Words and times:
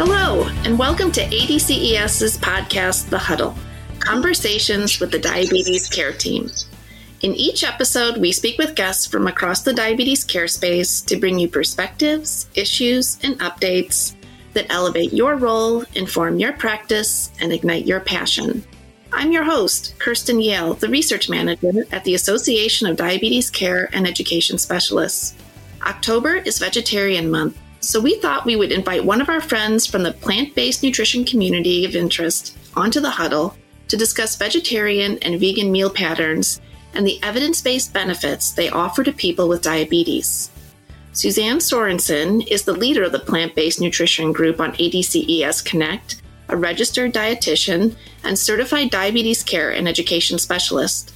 Hello, 0.00 0.46
and 0.62 0.78
welcome 0.78 1.10
to 1.10 1.22
ADCES's 1.22 2.38
podcast, 2.38 3.08
The 3.08 3.18
Huddle 3.18 3.56
Conversations 3.98 5.00
with 5.00 5.10
the 5.10 5.18
Diabetes 5.18 5.88
Care 5.88 6.12
Team. 6.12 6.52
In 7.22 7.34
each 7.34 7.64
episode, 7.64 8.16
we 8.18 8.30
speak 8.30 8.58
with 8.58 8.76
guests 8.76 9.06
from 9.06 9.26
across 9.26 9.62
the 9.62 9.72
diabetes 9.72 10.22
care 10.22 10.46
space 10.46 11.00
to 11.00 11.16
bring 11.16 11.40
you 11.40 11.48
perspectives, 11.48 12.48
issues, 12.54 13.18
and 13.24 13.40
updates 13.40 14.14
that 14.52 14.70
elevate 14.72 15.12
your 15.12 15.34
role, 15.34 15.82
inform 15.96 16.38
your 16.38 16.52
practice, 16.52 17.32
and 17.40 17.52
ignite 17.52 17.84
your 17.84 17.98
passion. 17.98 18.62
I'm 19.12 19.32
your 19.32 19.42
host, 19.42 19.98
Kirsten 19.98 20.40
Yale, 20.40 20.74
the 20.74 20.88
research 20.88 21.28
manager 21.28 21.72
at 21.90 22.04
the 22.04 22.14
Association 22.14 22.86
of 22.86 22.96
Diabetes 22.96 23.50
Care 23.50 23.90
and 23.92 24.06
Education 24.06 24.58
Specialists. 24.58 25.34
October 25.84 26.36
is 26.36 26.60
Vegetarian 26.60 27.32
Month, 27.32 27.58
so 27.88 27.98
we 27.98 28.16
thought 28.16 28.44
we 28.44 28.54
would 28.54 28.70
invite 28.70 29.02
one 29.02 29.22
of 29.22 29.30
our 29.30 29.40
friends 29.40 29.86
from 29.86 30.02
the 30.02 30.12
plant 30.12 30.54
based 30.54 30.82
nutrition 30.82 31.24
community 31.24 31.86
of 31.86 31.96
interest 31.96 32.54
onto 32.76 33.00
the 33.00 33.08
huddle 33.08 33.56
to 33.88 33.96
discuss 33.96 34.36
vegetarian 34.36 35.16
and 35.22 35.40
vegan 35.40 35.72
meal 35.72 35.88
patterns 35.88 36.60
and 36.92 37.06
the 37.06 37.18
evidence 37.22 37.62
based 37.62 37.94
benefits 37.94 38.52
they 38.52 38.68
offer 38.68 39.02
to 39.02 39.10
people 39.10 39.48
with 39.48 39.62
diabetes. 39.62 40.50
Suzanne 41.12 41.60
Sorensen 41.60 42.46
is 42.48 42.64
the 42.64 42.74
leader 42.74 43.04
of 43.04 43.12
the 43.12 43.18
plant 43.18 43.54
based 43.54 43.80
nutrition 43.80 44.32
group 44.32 44.60
on 44.60 44.74
ADCES 44.74 45.64
Connect, 45.64 46.20
a 46.50 46.58
registered 46.58 47.14
dietitian 47.14 47.96
and 48.22 48.38
certified 48.38 48.90
diabetes 48.90 49.42
care 49.42 49.70
and 49.70 49.88
education 49.88 50.38
specialist. 50.38 51.14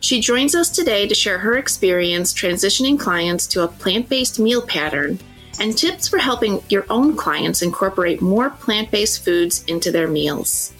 She 0.00 0.20
joins 0.20 0.56
us 0.56 0.68
today 0.68 1.06
to 1.06 1.14
share 1.14 1.38
her 1.38 1.58
experience 1.58 2.34
transitioning 2.34 2.98
clients 2.98 3.46
to 3.48 3.62
a 3.62 3.68
plant 3.68 4.08
based 4.08 4.40
meal 4.40 4.62
pattern 4.62 5.20
and 5.60 5.76
tips 5.76 6.08
for 6.08 6.18
helping 6.18 6.62
your 6.68 6.86
own 6.90 7.16
clients 7.16 7.62
incorporate 7.62 8.20
more 8.20 8.50
plant 8.50 8.90
based 8.90 9.24
foods 9.24 9.64
into 9.64 9.90
their 9.90 10.08
meals. 10.08 10.72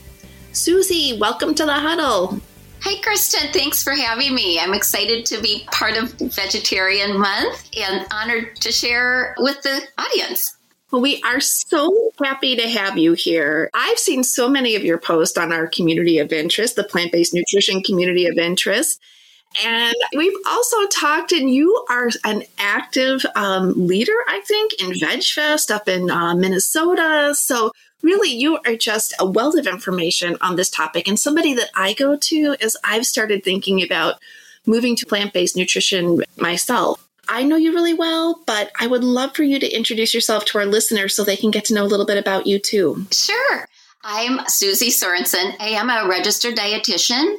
Susie, 0.52 1.18
welcome 1.18 1.54
to 1.54 1.64
the 1.64 1.72
huddle. 1.72 2.40
Hi, 2.82 3.00
Kristen. 3.02 3.52
Thanks 3.52 3.82
for 3.82 3.92
having 3.92 4.34
me. 4.34 4.60
I'm 4.60 4.72
excited 4.72 5.26
to 5.26 5.40
be 5.40 5.66
part 5.72 5.96
of 5.96 6.12
Vegetarian 6.12 7.18
Month 7.18 7.68
and 7.76 8.06
honored 8.12 8.56
to 8.56 8.70
share 8.70 9.34
with 9.38 9.60
the 9.62 9.80
audience. 9.98 10.56
Well, 10.90 11.02
we 11.02 11.20
are 11.22 11.40
so 11.40 12.12
happy 12.22 12.56
to 12.56 12.68
have 12.68 12.96
you 12.96 13.12
here. 13.12 13.68
I've 13.74 13.98
seen 13.98 14.24
so 14.24 14.48
many 14.48 14.74
of 14.74 14.84
your 14.84 14.96
posts 14.96 15.36
on 15.36 15.52
our 15.52 15.66
community 15.66 16.18
of 16.18 16.32
interest, 16.32 16.76
the 16.76 16.84
plant 16.84 17.12
based 17.12 17.34
nutrition 17.34 17.82
community 17.82 18.26
of 18.26 18.38
interest. 18.38 19.00
And 19.64 19.94
we've 20.16 20.36
also 20.46 20.86
talked, 20.86 21.32
and 21.32 21.52
you 21.52 21.84
are 21.88 22.10
an 22.24 22.44
active 22.58 23.24
um, 23.34 23.86
leader, 23.86 24.16
I 24.28 24.40
think, 24.46 24.74
in 24.74 24.90
VegFest 24.90 25.70
up 25.70 25.88
in 25.88 26.10
uh, 26.10 26.34
Minnesota. 26.34 27.34
So, 27.34 27.72
really, 28.02 28.30
you 28.30 28.58
are 28.66 28.77
just 28.77 29.14
a 29.18 29.27
wealth 29.27 29.56
of 29.56 29.66
information 29.66 30.36
on 30.40 30.56
this 30.56 30.70
topic. 30.70 31.08
And 31.08 31.18
somebody 31.18 31.55
that 31.55 31.70
I 31.74 31.94
go 31.94 32.16
to 32.16 32.56
as 32.60 32.77
I've 32.84 33.06
started 33.06 33.42
thinking 33.42 33.82
about 33.82 34.16
moving 34.67 34.95
to 34.96 35.06
plant 35.06 35.33
based 35.33 35.56
nutrition 35.56 36.23
myself. 36.36 37.05
I 37.28 37.42
know 37.42 37.56
you 37.56 37.74
really 37.74 37.94
well, 37.94 38.40
but 38.46 38.70
I 38.80 38.86
would 38.86 39.05
love 39.05 39.34
for 39.34 39.42
you 39.42 39.58
to 39.58 39.77
introduce 39.77 40.14
yourself 40.14 40.44
to 40.46 40.58
our 40.58 40.67
listeners 40.67 41.14
so 41.14 41.24
they 41.24 41.36
can 41.36 41.50
get 41.50 41.64
to 41.67 41.74
know 41.74 41.84
a 41.84 41.86
little 41.86 42.06
bit 42.06 42.17
about 42.17 42.46
you 42.46 42.58
too. 42.58 43.06
Sure. 43.11 43.67
I'm 44.02 44.40
Susie 44.46 44.90
Sorensen. 44.90 45.55
I 45.61 45.70
am 45.70 45.90
a 45.90 46.08
registered 46.08 46.56
dietitian 46.56 47.36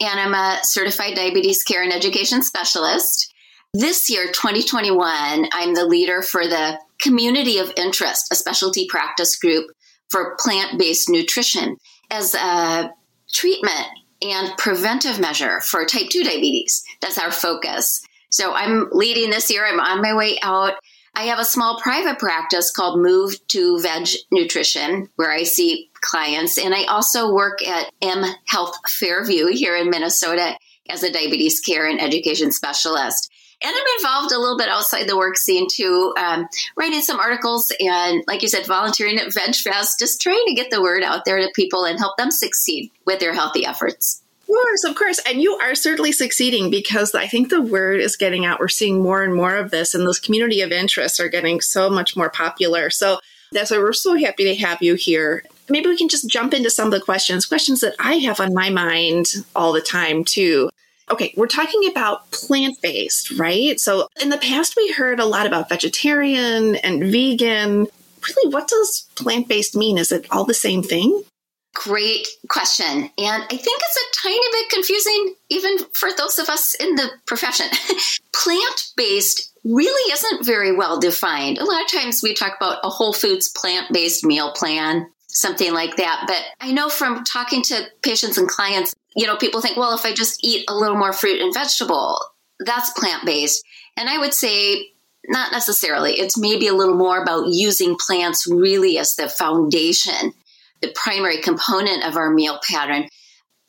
and 0.00 0.18
I'm 0.18 0.34
a 0.34 0.60
certified 0.62 1.14
diabetes 1.14 1.62
care 1.62 1.82
and 1.82 1.92
education 1.92 2.42
specialist. 2.42 3.32
This 3.72 4.10
year, 4.10 4.26
2021, 4.26 5.48
I'm 5.52 5.74
the 5.74 5.84
leader 5.84 6.22
for 6.22 6.46
the 6.46 6.78
Community 6.98 7.58
of 7.58 7.72
Interest, 7.76 8.26
a 8.32 8.34
specialty 8.34 8.86
practice 8.88 9.36
group 9.36 9.70
for 10.08 10.36
plant 10.38 10.78
based 10.78 11.08
nutrition 11.08 11.76
as 12.10 12.34
a 12.34 12.90
treatment 13.32 13.86
and 14.22 14.56
preventive 14.58 15.20
measure 15.20 15.60
for 15.60 15.84
type 15.84 16.08
2 16.10 16.24
diabetes. 16.24 16.82
That's 17.00 17.18
our 17.18 17.30
focus. 17.30 18.02
So 18.30 18.52
I'm 18.52 18.88
leading 18.92 19.30
this 19.30 19.50
year. 19.50 19.66
I'm 19.66 19.80
on 19.80 20.02
my 20.02 20.14
way 20.14 20.38
out. 20.42 20.74
I 21.14 21.24
have 21.24 21.38
a 21.38 21.44
small 21.44 21.80
private 21.80 22.18
practice 22.18 22.70
called 22.70 23.00
Move 23.00 23.34
to 23.48 23.80
Veg 23.80 24.08
Nutrition, 24.30 25.08
where 25.16 25.30
I 25.30 25.42
see 25.42 25.89
clients. 26.00 26.58
And 26.58 26.74
I 26.74 26.84
also 26.84 27.32
work 27.32 27.66
at 27.66 27.92
M 28.02 28.24
Health 28.46 28.76
Fairview 28.88 29.46
here 29.46 29.76
in 29.76 29.90
Minnesota 29.90 30.56
as 30.88 31.02
a 31.02 31.12
diabetes 31.12 31.60
care 31.60 31.86
and 31.88 32.00
education 32.00 32.50
specialist. 32.52 33.30
And 33.62 33.70
I'm 33.76 33.84
involved 33.98 34.32
a 34.32 34.38
little 34.38 34.56
bit 34.56 34.70
outside 34.70 35.06
the 35.06 35.18
work 35.18 35.36
scene 35.36 35.66
too, 35.70 36.14
um, 36.16 36.48
writing 36.76 37.02
some 37.02 37.20
articles 37.20 37.70
and, 37.78 38.24
like 38.26 38.40
you 38.40 38.48
said, 38.48 38.66
volunteering 38.66 39.18
at 39.18 39.28
VegFest, 39.28 39.98
just 39.98 40.20
trying 40.22 40.44
to 40.46 40.54
get 40.54 40.70
the 40.70 40.80
word 40.80 41.02
out 41.02 41.26
there 41.26 41.38
to 41.38 41.52
people 41.54 41.84
and 41.84 41.98
help 41.98 42.16
them 42.16 42.30
succeed 42.30 42.90
with 43.04 43.20
their 43.20 43.34
healthy 43.34 43.66
efforts. 43.66 44.22
Of 44.42 44.46
course, 44.46 44.84
of 44.84 44.94
course. 44.96 45.20
And 45.26 45.42
you 45.42 45.56
are 45.56 45.74
certainly 45.74 46.10
succeeding 46.10 46.70
because 46.70 47.14
I 47.14 47.26
think 47.26 47.50
the 47.50 47.60
word 47.60 48.00
is 48.00 48.16
getting 48.16 48.46
out. 48.46 48.60
We're 48.60 48.68
seeing 48.68 49.00
more 49.00 49.22
and 49.22 49.34
more 49.34 49.56
of 49.56 49.70
this, 49.70 49.94
and 49.94 50.06
those 50.06 50.18
community 50.18 50.62
of 50.62 50.72
interests 50.72 51.20
are 51.20 51.28
getting 51.28 51.60
so 51.60 51.90
much 51.90 52.16
more 52.16 52.30
popular. 52.30 52.88
So 52.88 53.20
that's 53.52 53.70
why 53.70 53.78
we're 53.78 53.92
so 53.92 54.16
happy 54.16 54.44
to 54.44 54.54
have 54.56 54.80
you 54.80 54.94
here. 54.94 55.44
Maybe 55.70 55.88
we 55.88 55.96
can 55.96 56.08
just 56.08 56.28
jump 56.28 56.52
into 56.52 56.70
some 56.70 56.86
of 56.86 56.92
the 56.92 57.00
questions, 57.00 57.46
questions 57.46 57.80
that 57.80 57.94
I 57.98 58.14
have 58.16 58.40
on 58.40 58.54
my 58.54 58.70
mind 58.70 59.28
all 59.54 59.72
the 59.72 59.80
time, 59.80 60.24
too. 60.24 60.70
Okay, 61.10 61.34
we're 61.36 61.46
talking 61.46 61.88
about 61.90 62.30
plant 62.30 62.80
based, 62.82 63.32
right? 63.32 63.80
So 63.80 64.08
in 64.22 64.30
the 64.30 64.38
past, 64.38 64.76
we 64.76 64.92
heard 64.92 65.18
a 65.18 65.24
lot 65.24 65.46
about 65.46 65.68
vegetarian 65.68 66.76
and 66.76 67.02
vegan. 67.02 67.86
Really, 68.28 68.52
what 68.52 68.68
does 68.68 69.08
plant 69.16 69.48
based 69.48 69.74
mean? 69.74 69.98
Is 69.98 70.12
it 70.12 70.26
all 70.30 70.44
the 70.44 70.54
same 70.54 70.82
thing? 70.82 71.22
Great 71.74 72.26
question. 72.48 72.86
And 72.86 73.42
I 73.42 73.46
think 73.46 73.80
it's 73.80 73.96
a 73.96 74.22
tiny 74.22 74.46
bit 74.52 74.70
confusing, 74.70 75.34
even 75.48 75.78
for 75.94 76.10
those 76.16 76.38
of 76.38 76.48
us 76.48 76.74
in 76.74 76.96
the 76.96 77.10
profession. 77.26 77.66
plant 78.34 78.92
based 78.96 79.52
really 79.64 80.12
isn't 80.12 80.44
very 80.44 80.74
well 80.74 80.98
defined. 80.98 81.58
A 81.58 81.64
lot 81.64 81.82
of 81.82 81.90
times 81.90 82.22
we 82.22 82.34
talk 82.34 82.56
about 82.56 82.80
a 82.82 82.88
whole 82.88 83.12
foods 83.12 83.48
plant 83.48 83.92
based 83.92 84.24
meal 84.24 84.52
plan, 84.52 85.06
something 85.32 85.72
like 85.72 85.96
that. 85.96 86.24
But 86.26 86.42
I 86.60 86.72
know 86.72 86.88
from 86.88 87.24
talking 87.24 87.62
to 87.64 87.84
patients 88.02 88.38
and 88.38 88.48
clients, 88.48 88.94
you 89.16 89.26
know, 89.26 89.36
people 89.36 89.60
think, 89.60 89.76
well, 89.76 89.94
if 89.94 90.04
I 90.04 90.12
just 90.12 90.44
eat 90.44 90.64
a 90.68 90.74
little 90.74 90.96
more 90.96 91.12
fruit 91.12 91.40
and 91.40 91.52
vegetable, 91.52 92.20
that's 92.60 92.90
plant 92.90 93.24
based. 93.24 93.64
And 93.96 94.08
I 94.08 94.18
would 94.18 94.34
say, 94.34 94.88
not 95.28 95.52
necessarily. 95.52 96.12
It's 96.12 96.38
maybe 96.38 96.66
a 96.66 96.74
little 96.74 96.96
more 96.96 97.22
about 97.22 97.48
using 97.48 97.96
plants 97.98 98.46
really 98.50 98.98
as 98.98 99.14
the 99.16 99.28
foundation 99.28 100.32
the 100.80 100.92
primary 100.94 101.38
component 101.38 102.04
of 102.04 102.16
our 102.16 102.30
meal 102.30 102.58
pattern. 102.68 103.06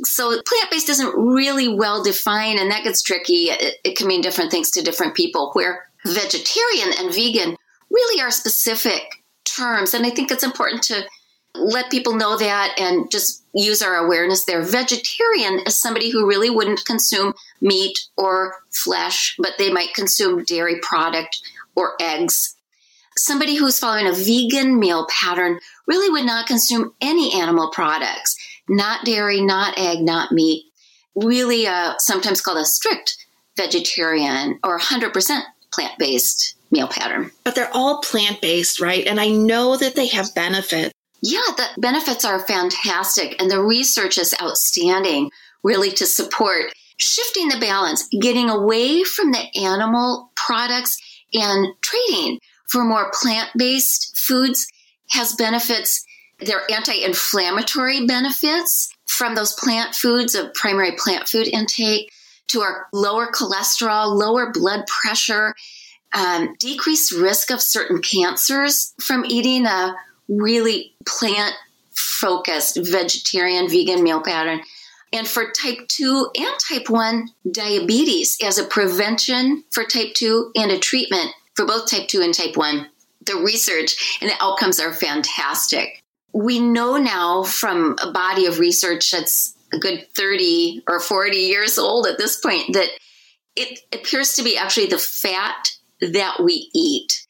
So 0.04 0.30
plant 0.30 0.72
based 0.72 0.90
isn't 0.90 1.16
really 1.16 1.68
well 1.68 2.04
defined, 2.04 2.60
and 2.60 2.72
that 2.72 2.84
gets 2.84 3.04
tricky. 3.04 3.50
It, 3.50 3.76
it, 3.84 3.98
can 3.98 4.08
mean 4.08 4.22
different 4.22 4.52
things 4.52 4.72
to 4.72 4.82
different 4.82 5.16
people, 5.16 5.52
where 5.54 5.88
vegetarian 6.06 6.92
and 6.98 7.14
vegan 7.14 7.56
really 7.92 8.22
are 8.22 8.32
specific 8.32 9.04
terms. 9.44 9.94
And 9.94 10.06
I 10.06 10.10
think 10.10 10.32
it's 10.32 10.44
important 10.44 10.84
to 10.84 11.04
let 11.56 11.92
people 11.92 12.16
know 12.16 12.38
that 12.38 12.76
and 12.80 13.10
just 13.12 13.44
use 13.54 13.82
our 13.82 13.96
awareness 13.96 14.46
there. 14.46 14.62
Vegetarian 14.62 15.60
is 15.66 15.80
somebody 15.80 16.10
who 16.10 16.28
really 16.28 16.50
wouldn't 16.50 16.86
consume 16.86 17.34
meat 17.60 17.98
or 18.18 18.56
flesh, 18.70 19.36
but 19.38 19.54
they 19.58 19.72
might 19.72 19.94
consume 19.94 20.44
dairy 20.44 20.80
product 20.82 21.42
or 21.76 21.94
eggs. 22.00 22.56
Somebody 23.18 23.56
who's 23.56 23.80
following 23.80 24.08
a 24.08 24.14
vegan 24.14 24.80
meal 24.80 25.06
pattern 25.10 25.60
really 25.86 26.10
would 26.10 26.26
not 26.26 26.48
consume 26.48 26.94
any 27.02 27.34
animal 27.34 27.70
products, 27.72 28.38
not 28.70 29.06
dairy, 29.06 29.42
not 29.42 29.78
egg, 29.78 30.00
not 30.00 30.32
meat. 30.32 30.66
Really, 31.16 31.68
uh, 31.68 31.96
sometimes 31.98 32.40
called 32.40 32.58
a 32.58 32.66
strict 32.66 33.18
vegetarian 33.58 34.60
or 34.64 34.80
100% 34.80 35.42
plant 35.74 36.00
based 36.00 36.56
meal 36.72 36.88
pattern. 36.88 37.32
But 37.44 37.56
they're 37.56 37.74
all 37.74 38.02
plant 38.02 38.42
based, 38.42 38.80
right? 38.80 39.06
And 39.06 39.20
I 39.20 39.30
know 39.30 39.76
that 39.76 39.96
they 39.96 40.08
have 40.08 40.34
benefits. 40.34 40.94
Yeah, 41.22 41.42
the 41.56 41.68
benefits 41.78 42.26
are 42.26 42.40
fantastic, 42.40 43.40
and 43.40 43.50
the 43.50 43.62
research 43.62 44.18
is 44.18 44.34
outstanding, 44.42 45.30
really, 45.64 45.92
to 45.92 46.06
support 46.06 46.74
shifting 46.98 47.50
the 47.50 47.60
balance, 47.60 48.08
getting 48.22 48.50
away 48.50 49.04
from 49.04 49.32
the 49.32 49.44
animal 49.60 50.32
products 50.36 50.98
and 51.34 51.68
trading 51.82 52.40
for 52.70 52.84
more 52.84 53.12
plant 53.14 53.50
based 53.56 54.18
foods 54.18 54.68
has 55.12 55.34
benefits. 55.34 56.06
There 56.40 56.58
are 56.58 56.72
anti 56.72 57.04
inflammatory 57.04 58.06
benefits 58.08 58.90
from 59.06 59.36
those 59.36 59.54
plant 59.54 59.94
foods 59.94 60.34
of 60.34 60.54
primary 60.54 60.94
plant 60.98 61.28
food 61.28 61.48
intake 61.48 62.12
to 62.48 62.62
our 62.62 62.88
lower 62.94 63.28
cholesterol, 63.28 64.16
lower 64.16 64.52
blood 64.52 64.86
pressure, 64.88 65.54
um, 66.14 66.56
decreased 66.60 67.14
risk 67.14 67.52
of 67.52 67.62
certain 67.62 68.02
cancers 68.02 68.94
from 69.02 69.24
eating 69.26 69.66
a 69.66 69.96
really 70.28 70.94
plant 71.08 71.54
focused 71.94 72.78
vegetarian 72.78 73.68
vegan 73.68 74.04
meal 74.04 74.22
pattern. 74.22 74.62
And 75.14 75.28
for 75.28 75.52
type 75.52 75.88
2 75.90 76.32
and 76.36 76.54
type 76.70 76.90
1 76.90 77.28
diabetes 77.52 78.38
as 78.44 78.58
a 78.58 78.64
prevention 78.64 79.64
for 79.72 79.84
type 79.84 80.14
2 80.14 80.52
and 80.56 80.72
a 80.72 80.80
treatment 80.80 81.32
for 81.56 81.66
both 81.66 81.90
type 81.90 82.08
2 82.08 82.22
and 82.22 82.34
type 82.34 82.56
1, 82.56 82.88
the 83.26 83.36
research 83.36 84.18
and 84.22 84.30
the 84.30 84.44
outcomes 84.44 84.80
are 84.80 84.94
fantastic. 84.94 86.02
We 86.34 86.60
know 86.60 86.96
now 86.98 87.44
from 87.44 87.98
a 88.02 88.12
body 88.12 88.46
of 88.46 88.60
research 88.60 89.12
that's 89.12 89.54
a 89.74 89.80
good 89.80 90.08
30 90.16 90.84
or 90.88 91.00
40 91.00 91.38
years 91.38 91.78
old 91.78 92.08
at 92.08 92.18
this 92.18 92.40
point 92.40 92.74
that 92.74 92.90
it 93.56 93.80
appears 93.94 94.34
to 94.36 94.44
be 94.44 94.58
actually 94.58 94.88
the 94.88 94.98
fat 94.98 95.72
that 96.00 96.42
we 96.42 96.70
eat 96.74 97.26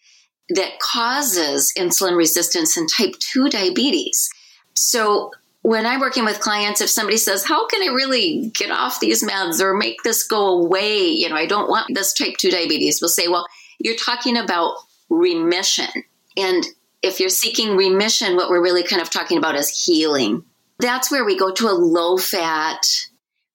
that 0.56 0.80
causes 0.80 1.74
insulin 1.77 2.18
resistance 2.18 2.77
and 2.77 2.89
type 2.89 3.15
2 3.19 3.50
diabetes. 3.50 4.30
So 4.74 5.31
when 5.62 5.86
I'm 5.86 6.00
working 6.00 6.25
with 6.25 6.39
clients, 6.39 6.81
if 6.81 6.89
somebody 6.89 7.18
says, 7.18 7.44
How 7.44 7.68
can 7.68 7.83
I 7.83 7.94
really 7.94 8.51
get 8.53 8.71
off 8.71 9.00
these 9.00 9.24
meds 9.24 9.62
or 9.62 9.75
make 9.75 10.03
this 10.03 10.24
go 10.24 10.59
away? 10.59 11.07
You 11.07 11.30
know, 11.30 11.36
I 11.36 11.45
don't 11.45 11.69
want 11.69 11.94
this 11.94 12.13
type 12.13 12.38
2 12.38 12.50
diabetes. 12.50 13.00
We'll 13.01 13.09
say, 13.09 13.27
Well, 13.27 13.45
you're 13.80 13.95
talking 13.95 14.38
about 14.38 14.75
remission. 15.09 15.89
And 16.38 16.65
if 17.01 17.19
you're 17.19 17.30
seeking 17.30 17.75
remission, 17.75 18.36
what 18.36 18.50
we're 18.50 18.63
really 18.63 18.83
kind 18.83 19.01
of 19.01 19.09
talking 19.09 19.38
about 19.38 19.56
is 19.56 19.86
healing. 19.86 20.44
That's 20.80 21.12
where 21.12 21.25
we 21.25 21.38
go 21.38 21.51
to 21.51 21.68
a 21.68 21.74
low 21.74 22.18
fat 22.18 22.86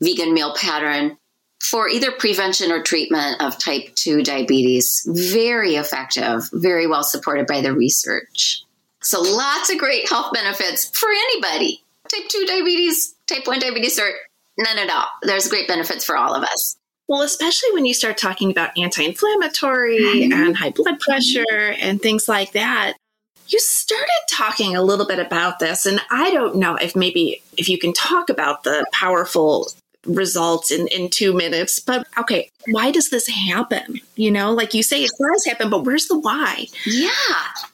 vegan 0.01 0.35
meal 0.35 0.55
pattern 0.55 1.17
for 1.71 1.89
either 1.89 2.13
prevention 2.13 2.71
or 2.71 2.83
treatment 2.83 3.41
of 3.41 3.59
type 3.59 3.95
2 3.97 4.23
diabetes. 4.23 5.07
Very 5.09 5.75
effective, 5.75 6.49
very 6.53 6.87
well 6.87 7.03
supported 7.03 7.47
by 7.47 7.61
the 7.61 7.73
research. 7.73 8.63
So, 9.03 9.21
lots 9.21 9.73
of 9.73 9.79
great 9.79 10.09
health 10.09 10.33
benefits 10.33 10.91
for 10.99 11.09
anybody. 11.09 11.83
Type 12.09 12.29
2 12.29 12.47
diabetes, 12.47 13.15
type 13.27 13.47
1 13.47 13.59
diabetes, 13.59 13.99
or 13.99 14.11
none 14.59 14.79
at 14.79 14.91
all. 14.91 15.07
There's 15.23 15.49
great 15.49 15.69
benefits 15.69 16.05
for 16.05 16.17
all 16.17 16.35
of 16.35 16.43
us. 16.43 16.77
Well, 17.09 17.23
especially 17.23 17.73
when 17.73 17.85
you 17.85 17.95
start 17.95 18.19
talking 18.19 18.51
about 18.51 18.77
anti 18.77 19.05
inflammatory 19.05 19.99
mm-hmm. 19.99 20.33
and 20.33 20.57
high 20.57 20.71
blood 20.71 20.99
pressure 21.01 21.75
and 21.79 22.01
things 22.01 22.29
like 22.29 22.53
that. 22.53 22.95
You 23.49 23.61
started 23.61 24.09
talking 24.29 24.75
a 24.75 24.83
little 24.83 25.07
bit 25.07 25.21
about 25.21 25.61
this, 25.61 25.87
and 25.87 26.01
I 26.11 26.31
don't 26.33 26.57
know 26.57 26.75
if 26.75 26.97
maybe 26.97 27.43
if 27.57 27.69
you 27.69 27.79
can 27.79 27.93
talk 27.93 28.29
about 28.29 28.65
the 28.65 28.85
powerful 28.93 29.69
results 30.07 30.71
in, 30.71 30.89
in 30.89 31.09
two 31.11 31.33
minutes. 31.33 31.79
But 31.79 32.07
okay, 32.19 32.51
why 32.69 32.91
does 32.91 33.11
this 33.11 33.29
happen? 33.29 34.01
You 34.15 34.31
know, 34.31 34.53
like 34.53 34.75
you 34.75 34.83
say, 34.83 35.03
it 35.03 35.13
does 35.19 35.45
happen, 35.47 35.71
but 35.71 35.85
where's 35.85 36.09
the 36.09 36.19
why? 36.19 36.67
Yeah. 36.85 37.11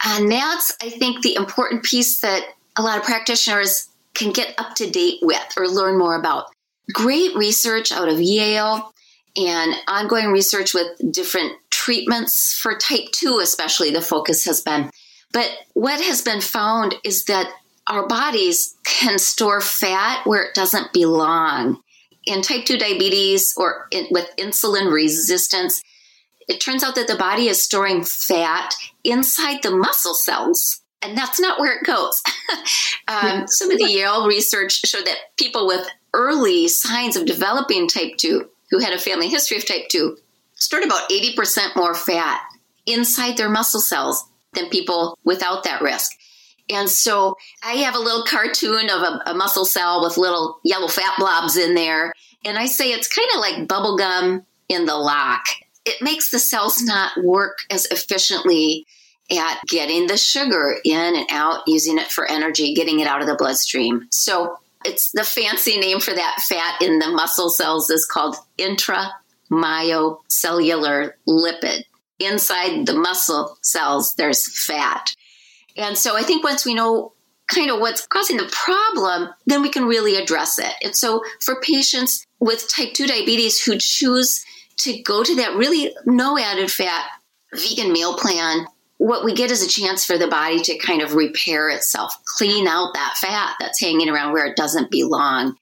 And 0.05 0.31
that's, 0.31 0.77
I 0.83 0.91
think, 0.91 1.23
the 1.23 1.35
important 1.35 1.83
piece 1.83 2.21
that 2.21 2.45
a 2.77 2.83
lot 2.83 2.99
of 2.99 3.05
practitioners 3.05 3.89
can 4.15 4.33
get 4.33 4.55
up 4.59 4.75
to 4.77 4.91
date 4.91 5.19
with 5.23 5.53
or 5.57 5.69
learn 5.69 5.99
more 5.99 6.19
about. 6.19 6.47
Great 6.93 7.35
research 7.37 7.93
out 7.93 8.09
of 8.09 8.21
Yale 8.21 8.93
and 9.37 9.75
ongoing 9.89 10.31
research 10.31 10.75
with 10.75 10.87
different 11.13 11.53
treatments 11.71 12.59
for 12.59 12.77
type 12.77 13.07
2, 13.13 13.39
especially 13.43 13.91
the 13.91 14.03
focus 14.03 14.45
has 14.45 14.61
been. 14.61 14.91
But 15.33 15.51
what 15.73 16.01
has 16.01 16.21
been 16.23 16.43
found 16.43 16.95
is 17.05 17.25
that 17.27 17.51
our 17.89 18.07
bodies 18.07 18.77
can 18.85 19.19
store 19.19 19.61
fat 19.61 20.27
where 20.27 20.43
it 20.43 20.55
doesn't 20.55 20.93
belong 20.93 21.81
in 22.27 22.43
type 22.43 22.65
2 22.65 22.79
diabetes 22.79 23.55
or 23.57 23.89
in, 23.91 24.07
with 24.11 24.29
insulin 24.37 24.93
resistance, 24.93 25.83
it 26.49 26.61
turns 26.61 26.83
out 26.83 26.95
that 26.95 27.07
the 27.07 27.17
body 27.17 27.49
is 27.49 27.63
storing 27.63 28.05
fat 28.05 28.75
inside 29.05 29.63
the 29.63 29.71
muscle 29.71 30.15
cells. 30.15 30.81
And 31.03 31.17
that's 31.17 31.41
not 31.41 31.59
where 31.59 31.77
it 31.77 31.85
goes. 31.85 32.23
um, 33.09 33.47
some 33.49 33.71
of 33.71 33.79
the 33.79 33.91
Yale 33.91 34.27
research 34.27 34.87
showed 34.87 35.07
that 35.07 35.37
people 35.37 35.67
with 35.67 35.87
early 36.15 36.69
signs 36.69 37.17
of 37.17 37.27
developing 37.27 37.89
type 37.89 38.17
2, 38.19 38.49
who 38.71 38.79
had 38.79 38.93
a 38.93 38.99
family 38.99 39.29
history 39.29 39.57
of 39.57 39.67
type 39.67 39.89
2, 39.89 40.17
stored 40.55 40.85
about 40.85 41.11
80% 41.11 41.75
more 41.75 41.95
fat 41.95 42.41
inside 42.87 43.37
their 43.37 43.49
muscle 43.49 43.81
cells 43.81 44.25
than 44.55 44.69
people 44.69 45.19
without 45.25 45.65
that 45.65 45.83
risk. 45.83 46.13
And 46.73 46.89
so 46.89 47.37
I 47.63 47.75
have 47.75 47.95
a 47.95 48.01
little 48.01 48.25
cartoon 48.25 48.89
of 48.89 49.03
a, 49.03 49.23
a 49.27 49.35
muscle 49.35 49.65
cell 49.65 50.03
with 50.03 50.17
little 50.17 50.59
yellow 50.65 50.89
fat 50.89 51.15
blobs 51.19 51.57
in 51.57 51.75
there. 51.75 52.13
And 52.45 52.59
I 52.59 52.67
say 52.67 52.93
it's 52.93 53.09
kind 53.09 53.29
of 53.35 53.41
like 53.41 53.69
bubble 53.69 53.97
gum 53.97 54.45
in 54.69 54.87
the 54.87 54.97
lock. 54.97 55.45
It 55.85 56.03
makes 56.03 56.31
the 56.31 56.39
cells 56.39 56.83
not 56.83 57.13
work 57.23 57.59
as 57.71 57.87
efficiently 57.87 58.87
at 59.31 59.61
getting 59.67 60.07
the 60.07 60.17
sugar 60.17 60.77
in 60.85 61.17
and 61.17 61.27
out, 61.31 61.63
using 61.67 61.99
it 61.99 62.11
for 62.11 62.31
energy, 62.31 62.75
getting 62.75 63.01
it 63.01 63.07
out 63.07 63.21
of 63.21 63.27
the 63.27 63.37
bloodstream. 63.37 64.07
So 64.11 64.57
it's 64.85 65.11
the 65.13 65.25
fancy 65.25 65.79
name 65.79 66.01
for 66.01 66.15
that 66.15 66.43
fat 66.49 66.83
in 66.83 66.99
the 66.99 67.09
muscle 67.09 67.51
cells 67.51 67.91
is 67.91 68.07
called 68.07 68.37
intramyocellular 68.59 71.13
lipid. 71.29 71.85
Inside 72.19 72.87
the 72.87 72.95
muscle 72.95 73.59
cells, 73.63 74.15
there's 74.15 74.67
fat. 74.67 75.15
And 75.77 75.97
so 75.97 76.17
I 76.17 76.23
think 76.23 76.45
once 76.45 76.65
we 76.65 76.75
know 76.75 77.13
kind 77.49 77.71
of 77.71 77.81
what's 77.81 78.07
causing 78.07 78.37
the 78.37 78.51
problem, 78.51 79.29
then 79.47 79.63
we 79.63 79.69
can 79.69 79.85
really 79.85 80.17
address 80.17 80.59
it. 80.59 80.73
And 80.83 80.97
so 80.97 81.23
for 81.41 81.61
patients 81.61 82.27
with 82.41 82.69
type 82.69 82.95
2 82.95 83.07
diabetes 83.07 83.63
who 83.63 83.77
choose 83.79 84.45
to 84.79 85.03
go 85.03 85.23
to 85.23 85.37
that 85.37 85.57
really 85.57 85.95
no 86.07 86.39
added 86.39 86.71
fat 86.71 87.07
vegan 87.55 87.93
meal 87.93 88.17
plan, 88.17 88.67
what 88.99 89.25
we 89.25 89.35
get 89.35 89.51
is 89.51 89.63
a 89.63 89.69
chance 89.69 90.05
for 90.05 90.17
the 90.17 90.29
body 90.29 90.61
to 90.63 90.79
kind 90.79 91.03
of 91.03 91.15
repair 91.15 91.69
itself, 91.69 92.17
clean 92.37 92.67
out 92.67 92.95
that 92.95 93.17
fat 93.21 93.57
that's 93.59 93.81
hanging 93.81 94.09
around 94.09 94.33
where 94.33 94.47
it 94.47 94.57
doesn't 94.57 94.91
belong, 94.91 95.57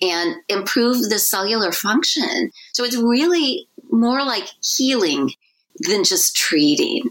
and 0.00 0.36
improve 0.48 1.08
the 1.08 1.18
cellular 1.18 1.72
function. 1.72 2.50
So 2.72 2.84
it's 2.84 2.96
really 2.96 3.68
more 3.90 4.24
like 4.24 4.44
healing 4.62 5.32
than 5.80 6.04
just 6.04 6.36
treating 6.36 7.10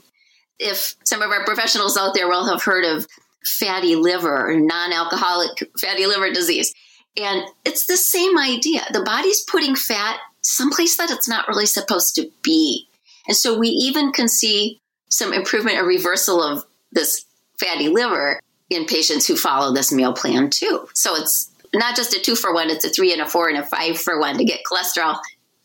if 0.59 0.95
some 1.03 1.21
of 1.21 1.31
our 1.31 1.45
professionals 1.45 1.97
out 1.97 2.13
there 2.13 2.27
will 2.27 2.45
have 2.45 2.63
heard 2.63 2.85
of 2.85 3.07
fatty 3.45 3.95
liver 3.95 4.51
or 4.51 4.59
non-alcoholic 4.59 5.71
fatty 5.79 6.05
liver 6.05 6.31
disease. 6.31 6.73
And 7.17 7.43
it's 7.65 7.85
the 7.85 7.97
same 7.97 8.37
idea. 8.37 8.81
The 8.91 9.03
body's 9.03 9.43
putting 9.43 9.75
fat 9.75 10.19
someplace 10.41 10.97
that 10.97 11.11
it's 11.11 11.27
not 11.27 11.47
really 11.47 11.65
supposed 11.65 12.15
to 12.15 12.29
be. 12.41 12.87
And 13.27 13.37
so 13.37 13.57
we 13.57 13.69
even 13.69 14.11
can 14.11 14.27
see 14.27 14.79
some 15.09 15.33
improvement 15.33 15.77
or 15.77 15.85
reversal 15.85 16.41
of 16.41 16.65
this 16.91 17.25
fatty 17.59 17.89
liver 17.89 18.39
in 18.69 18.85
patients 18.85 19.27
who 19.27 19.35
follow 19.35 19.73
this 19.73 19.91
meal 19.91 20.13
plan 20.13 20.49
too. 20.49 20.87
So 20.93 21.15
it's 21.15 21.51
not 21.73 21.95
just 21.95 22.13
a 22.13 22.19
two 22.19 22.35
for 22.35 22.53
one, 22.53 22.69
it's 22.69 22.85
a 22.85 22.89
three 22.89 23.13
and 23.13 23.21
a 23.21 23.29
four 23.29 23.49
and 23.49 23.57
a 23.57 23.65
five 23.65 23.97
for 23.97 24.19
one 24.19 24.37
to 24.37 24.45
get 24.45 24.61
cholesterol, 24.69 25.17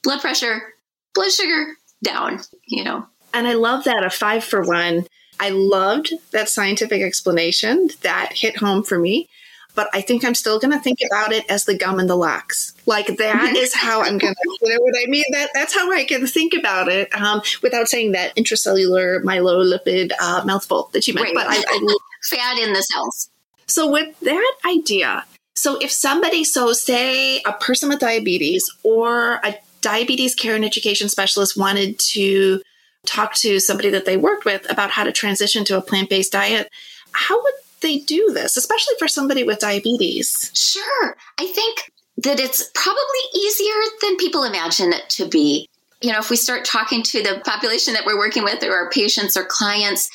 blood 0.02 0.20
pressure, 0.20 0.74
blood 1.14 1.32
sugar 1.32 1.74
down, 2.02 2.40
you 2.66 2.84
know. 2.84 3.06
And 3.32 3.46
I 3.46 3.54
love 3.54 3.84
that 3.84 4.04
a 4.04 4.10
five 4.10 4.44
for 4.44 4.62
one. 4.62 5.06
I 5.40 5.50
loved 5.50 6.12
that 6.32 6.48
scientific 6.48 7.02
explanation 7.02 7.90
that 8.02 8.32
hit 8.34 8.56
home 8.56 8.82
for 8.82 8.98
me. 8.98 9.28
But 9.74 9.88
I 9.94 10.00
think 10.00 10.24
I'm 10.24 10.34
still 10.34 10.58
going 10.58 10.72
to 10.72 10.80
think 10.80 10.98
about 11.08 11.30
it 11.30 11.44
as 11.48 11.64
the 11.64 11.76
gum 11.76 12.00
and 12.00 12.10
the 12.10 12.16
locks. 12.16 12.74
Like 12.84 13.06
that 13.18 13.54
is 13.54 13.72
how 13.72 14.00
I'm 14.02 14.18
going 14.18 14.34
to, 14.34 14.58
you 14.60 14.74
know 14.74 14.82
what 14.82 14.94
I 15.00 15.08
mean? 15.08 15.24
That 15.30 15.50
that's 15.54 15.72
how 15.72 15.92
I 15.92 16.02
can 16.04 16.26
think 16.26 16.52
about 16.52 16.88
it 16.88 17.14
um, 17.14 17.42
without 17.62 17.86
saying 17.86 18.12
that 18.12 18.34
intracellular 18.34 19.22
myelolipid 19.22 20.10
uh, 20.20 20.42
mouthful 20.44 20.90
that 20.94 21.06
you 21.06 21.14
meant. 21.14 21.26
Right. 21.26 21.34
But 21.34 21.46
I, 21.48 21.62
I 21.64 21.96
fat 22.28 22.58
in 22.58 22.72
the 22.72 22.82
cells. 22.82 23.30
So 23.68 23.88
with 23.88 24.18
that 24.20 24.54
idea, 24.66 25.24
so 25.54 25.76
if 25.78 25.92
somebody, 25.92 26.42
so 26.42 26.72
say 26.72 27.40
a 27.42 27.52
person 27.52 27.88
with 27.88 28.00
diabetes 28.00 28.68
or 28.82 29.34
a 29.44 29.54
diabetes 29.80 30.34
care 30.34 30.56
and 30.56 30.64
education 30.64 31.08
specialist 31.08 31.56
wanted 31.56 31.98
to 31.98 32.62
talk 33.08 33.34
to 33.36 33.58
somebody 33.58 33.90
that 33.90 34.04
they 34.04 34.16
worked 34.16 34.44
with 34.44 34.70
about 34.70 34.90
how 34.90 35.04
to 35.04 35.12
transition 35.12 35.64
to 35.64 35.76
a 35.76 35.82
plant 35.82 36.10
based 36.10 36.32
diet, 36.32 36.70
how 37.12 37.42
would 37.42 37.54
they 37.80 37.98
do 37.98 38.30
this, 38.32 38.56
especially 38.56 38.94
for 38.98 39.08
somebody 39.08 39.44
with 39.44 39.60
diabetes? 39.60 40.50
Sure. 40.54 41.16
I 41.38 41.46
think 41.46 41.92
that 42.18 42.40
it's 42.40 42.70
probably 42.74 43.00
easier 43.34 43.74
than 44.02 44.16
people 44.16 44.44
imagine 44.44 44.92
it 44.92 45.08
to 45.10 45.26
be. 45.26 45.68
You 46.00 46.12
know, 46.12 46.18
if 46.18 46.30
we 46.30 46.36
start 46.36 46.64
talking 46.64 47.02
to 47.04 47.22
the 47.22 47.42
population 47.44 47.94
that 47.94 48.06
we're 48.06 48.18
working 48.18 48.44
with 48.44 48.62
or 48.62 48.72
our 48.72 48.90
patients 48.90 49.36
or 49.36 49.44
clients, 49.44 50.08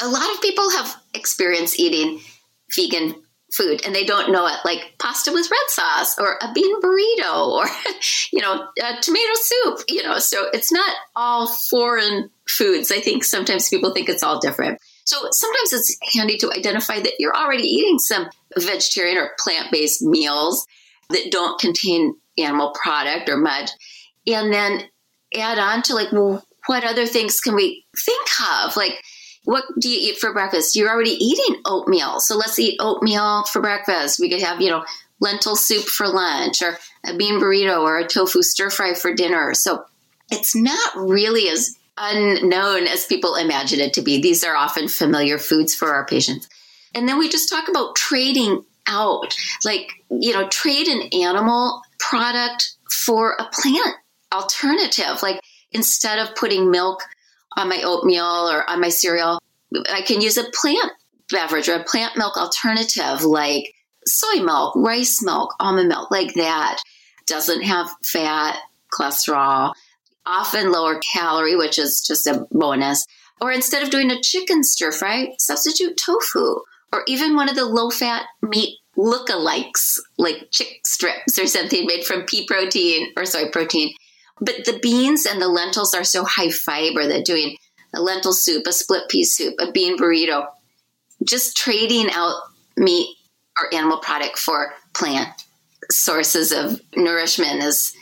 a 0.00 0.08
lot 0.08 0.32
of 0.32 0.40
people 0.40 0.70
have 0.70 0.96
experience 1.14 1.78
eating 1.78 2.20
vegan 2.74 3.21
food 3.52 3.82
and 3.84 3.94
they 3.94 4.04
don't 4.04 4.32
know 4.32 4.46
it 4.46 4.56
like 4.64 4.94
pasta 4.98 5.30
with 5.30 5.50
red 5.50 5.68
sauce 5.68 6.18
or 6.18 6.38
a 6.40 6.52
bean 6.54 6.80
burrito 6.80 7.48
or 7.48 7.66
you 8.32 8.40
know 8.40 8.66
tomato 9.00 9.34
soup 9.34 9.80
you 9.88 10.02
know 10.02 10.18
so 10.18 10.46
it's 10.52 10.72
not 10.72 10.94
all 11.14 11.46
foreign 11.46 12.30
foods 12.48 12.90
i 12.90 13.00
think 13.00 13.22
sometimes 13.24 13.68
people 13.68 13.92
think 13.92 14.08
it's 14.08 14.22
all 14.22 14.40
different 14.40 14.78
So 15.04 15.16
sometimes 15.30 15.72
it's 15.72 15.96
handy 16.14 16.38
to 16.38 16.52
identify 16.52 17.00
that 17.00 17.14
you're 17.18 17.36
already 17.36 17.64
eating 17.64 17.98
some 17.98 18.28
vegetarian 18.56 19.18
or 19.18 19.32
plant 19.38 19.70
based 19.72 20.02
meals 20.02 20.66
that 21.10 21.30
don't 21.30 21.60
contain 21.60 22.14
animal 22.38 22.74
product 22.80 23.28
or 23.28 23.36
mud. 23.36 23.70
And 24.26 24.52
then 24.52 24.82
add 25.34 25.58
on 25.58 25.82
to 25.82 25.94
like, 25.94 26.12
well, 26.12 26.44
what 26.66 26.84
other 26.84 27.06
things 27.06 27.40
can 27.40 27.54
we 27.54 27.84
think 28.04 28.28
of? 28.52 28.76
Like, 28.76 29.02
what 29.44 29.64
do 29.78 29.88
you 29.88 30.12
eat 30.12 30.18
for 30.18 30.32
breakfast? 30.32 30.76
You're 30.76 30.90
already 30.90 31.10
eating 31.10 31.60
oatmeal. 31.64 32.20
So 32.20 32.36
let's 32.36 32.58
eat 32.58 32.78
oatmeal 32.80 33.44
for 33.44 33.60
breakfast. 33.60 34.20
We 34.20 34.30
could 34.30 34.42
have, 34.42 34.60
you 34.60 34.70
know, 34.70 34.84
lentil 35.20 35.56
soup 35.56 35.84
for 35.84 36.08
lunch 36.08 36.62
or 36.62 36.78
a 37.04 37.16
bean 37.16 37.40
burrito 37.40 37.80
or 37.80 37.98
a 37.98 38.06
tofu 38.06 38.42
stir 38.42 38.70
fry 38.70 38.94
for 38.94 39.14
dinner. 39.14 39.54
So 39.54 39.84
it's 40.30 40.54
not 40.54 40.96
really 40.96 41.48
as 41.48 41.76
unknown 41.96 42.86
as 42.86 43.06
people 43.06 43.36
imagine 43.36 43.80
it 43.80 43.94
to 43.94 44.02
be. 44.02 44.20
These 44.20 44.44
are 44.44 44.56
often 44.56 44.88
familiar 44.88 45.38
foods 45.38 45.74
for 45.74 45.94
our 45.94 46.06
patients. 46.06 46.48
And 46.94 47.08
then 47.08 47.18
we 47.18 47.28
just 47.28 47.48
talk 47.48 47.68
about 47.68 47.96
trading 47.96 48.64
out, 48.86 49.34
like, 49.64 49.92
you 50.10 50.32
know, 50.32 50.48
trade 50.48 50.88
an 50.88 51.08
animal 51.12 51.82
product 51.98 52.76
for 52.90 53.36
a 53.38 53.48
plant 53.52 53.96
alternative. 54.32 55.22
Like, 55.22 55.40
instead 55.70 56.18
of 56.18 56.34
putting 56.34 56.70
milk 56.70 57.02
on 57.56 57.68
my 57.68 57.82
oatmeal 57.82 58.48
or 58.50 58.68
on 58.68 58.80
my 58.80 58.88
cereal, 58.88 59.40
I 59.90 60.02
can 60.02 60.20
use 60.20 60.36
a 60.36 60.50
plant 60.52 60.92
beverage 61.30 61.68
or 61.68 61.74
a 61.74 61.84
plant 61.84 62.16
milk 62.16 62.36
alternative 62.36 63.24
like 63.24 63.72
soy 64.06 64.42
milk, 64.42 64.74
rice 64.76 65.22
milk, 65.22 65.54
almond 65.60 65.88
milk, 65.88 66.10
like 66.10 66.34
that. 66.34 66.80
Doesn't 67.26 67.62
have 67.62 67.88
fat, 68.04 68.58
cholesterol, 68.92 69.72
often 70.26 70.72
lower 70.72 70.98
calorie, 71.00 71.56
which 71.56 71.78
is 71.78 72.02
just 72.06 72.26
a 72.26 72.46
bonus. 72.50 73.06
Or 73.40 73.50
instead 73.52 73.82
of 73.82 73.90
doing 73.90 74.10
a 74.10 74.20
chicken 74.20 74.62
stir 74.62 74.92
fry, 74.92 75.34
substitute 75.38 75.96
tofu 75.96 76.60
or 76.92 77.02
even 77.06 77.34
one 77.34 77.48
of 77.48 77.56
the 77.56 77.64
low 77.64 77.90
fat 77.90 78.26
meat 78.42 78.78
lookalikes 78.96 79.98
like 80.18 80.48
chick 80.50 80.86
strips 80.86 81.38
or 81.38 81.46
something 81.46 81.86
made 81.86 82.04
from 82.04 82.22
pea 82.22 82.46
protein 82.46 83.12
or 83.16 83.24
soy 83.24 83.50
protein. 83.50 83.94
But 84.40 84.64
the 84.64 84.78
beans 84.80 85.26
and 85.26 85.40
the 85.40 85.48
lentils 85.48 85.94
are 85.94 86.04
so 86.04 86.24
high 86.24 86.50
fiber 86.50 87.06
that 87.06 87.24
doing 87.24 87.56
a 87.94 88.00
lentil 88.00 88.32
soup, 88.32 88.66
a 88.66 88.72
split 88.72 89.08
pea 89.08 89.24
soup, 89.24 89.54
a 89.58 89.70
bean 89.70 89.98
burrito, 89.98 90.46
just 91.24 91.56
trading 91.56 92.10
out 92.12 92.34
meat 92.76 93.16
or 93.60 93.72
animal 93.74 93.98
product 93.98 94.38
for 94.38 94.72
plant 94.94 95.44
sources 95.90 96.52
of 96.52 96.80
nourishment 96.96 97.62
is 97.62 97.94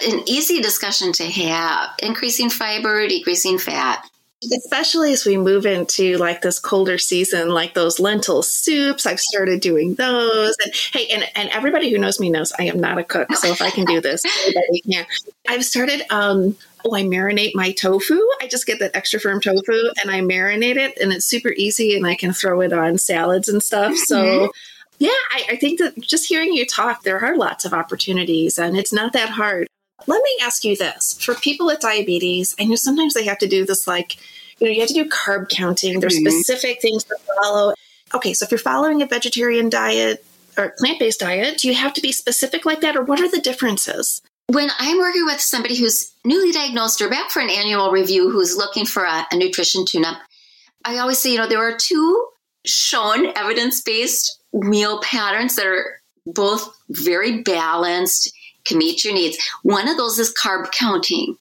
an 0.00 0.22
easy 0.26 0.60
discussion 0.60 1.12
to 1.12 1.24
have. 1.24 1.90
Increasing 2.02 2.50
fiber, 2.50 3.06
decreasing 3.06 3.58
fat. 3.58 4.08
Especially 4.50 5.12
as 5.12 5.24
we 5.24 5.36
move 5.36 5.66
into 5.66 6.16
like 6.18 6.42
this 6.42 6.58
colder 6.58 6.98
season, 6.98 7.50
like 7.50 7.74
those 7.74 8.00
lentil 8.00 8.42
soups, 8.42 9.06
I've 9.06 9.20
started 9.20 9.60
doing 9.60 9.94
those. 9.94 10.56
And 10.64 10.74
hey, 10.92 11.06
and, 11.08 11.24
and 11.34 11.48
everybody 11.50 11.90
who 11.90 11.98
knows 11.98 12.18
me 12.18 12.30
knows 12.30 12.52
I 12.58 12.64
am 12.64 12.80
not 12.80 12.98
a 12.98 13.04
cook. 13.04 13.32
So 13.34 13.48
if 13.48 13.62
I 13.62 13.70
can 13.70 13.84
do 13.84 14.00
this, 14.00 14.24
everybody 14.40 14.80
can. 14.80 15.06
I've 15.48 15.64
started 15.64 16.02
um 16.10 16.56
oh, 16.84 16.94
I 16.94 17.02
marinate 17.02 17.54
my 17.54 17.72
tofu. 17.72 18.18
I 18.40 18.48
just 18.48 18.66
get 18.66 18.78
that 18.80 18.96
extra 18.96 19.20
firm 19.20 19.40
tofu 19.40 19.90
and 20.02 20.10
I 20.10 20.20
marinate 20.20 20.76
it 20.76 20.98
and 20.98 21.12
it's 21.12 21.26
super 21.26 21.50
easy 21.50 21.96
and 21.96 22.06
I 22.06 22.14
can 22.14 22.32
throw 22.32 22.60
it 22.60 22.72
on 22.72 22.98
salads 22.98 23.48
and 23.48 23.62
stuff. 23.62 23.94
So 23.96 24.16
mm-hmm. 24.16 24.50
yeah, 24.98 25.10
I, 25.30 25.44
I 25.50 25.56
think 25.56 25.78
that 25.78 26.00
just 26.00 26.28
hearing 26.28 26.52
you 26.52 26.66
talk, 26.66 27.02
there 27.02 27.20
are 27.20 27.36
lots 27.36 27.64
of 27.64 27.72
opportunities 27.72 28.58
and 28.58 28.76
it's 28.76 28.92
not 28.92 29.12
that 29.12 29.30
hard. 29.30 29.68
Let 30.06 30.22
me 30.22 30.38
ask 30.42 30.64
you 30.64 30.76
this 30.76 31.14
for 31.20 31.34
people 31.34 31.66
with 31.66 31.80
diabetes, 31.80 32.54
I 32.58 32.64
know 32.64 32.76
sometimes 32.76 33.14
they 33.14 33.24
have 33.24 33.38
to 33.38 33.48
do 33.48 33.64
this 33.64 33.86
like, 33.86 34.16
you 34.58 34.66
know, 34.66 34.72
you 34.72 34.80
have 34.80 34.88
to 34.88 34.94
do 34.94 35.08
carb 35.08 35.48
counting, 35.48 36.00
there's 36.00 36.16
mm-hmm. 36.16 36.28
specific 36.28 36.80
things 36.80 37.04
to 37.04 37.16
follow. 37.36 37.74
Okay, 38.14 38.34
so 38.34 38.44
if 38.44 38.50
you're 38.50 38.58
following 38.58 39.02
a 39.02 39.06
vegetarian 39.06 39.68
diet 39.68 40.24
or 40.58 40.74
plant 40.78 40.98
based 40.98 41.20
diet, 41.20 41.58
do 41.58 41.68
you 41.68 41.74
have 41.74 41.94
to 41.94 42.00
be 42.00 42.12
specific 42.12 42.66
like 42.66 42.80
that, 42.80 42.96
or 42.96 43.02
what 43.02 43.20
are 43.20 43.30
the 43.30 43.40
differences? 43.40 44.20
When 44.48 44.70
I'm 44.78 44.98
working 44.98 45.24
with 45.24 45.40
somebody 45.40 45.76
who's 45.76 46.12
newly 46.24 46.52
diagnosed 46.52 47.00
or 47.00 47.08
back 47.08 47.30
for 47.30 47.40
an 47.40 47.48
annual 47.48 47.90
review 47.90 48.30
who's 48.30 48.56
looking 48.56 48.84
for 48.84 49.04
a, 49.04 49.26
a 49.30 49.36
nutrition 49.36 49.86
tune 49.86 50.04
up, 50.04 50.18
I 50.84 50.98
always 50.98 51.18
say, 51.18 51.32
you 51.32 51.38
know, 51.38 51.46
there 51.46 51.66
are 51.66 51.76
two 51.76 52.28
shown 52.66 53.26
evidence 53.36 53.80
based 53.80 54.42
meal 54.52 55.00
patterns 55.00 55.56
that 55.56 55.66
are 55.66 56.00
both 56.26 56.76
very 56.90 57.42
balanced 57.42 58.32
can 58.64 58.78
meet 58.78 59.04
your 59.04 59.14
needs. 59.14 59.38
One 59.62 59.88
of 59.88 59.96
those 59.96 60.18
is 60.18 60.34
carb 60.34 60.70
counting. 60.72 61.36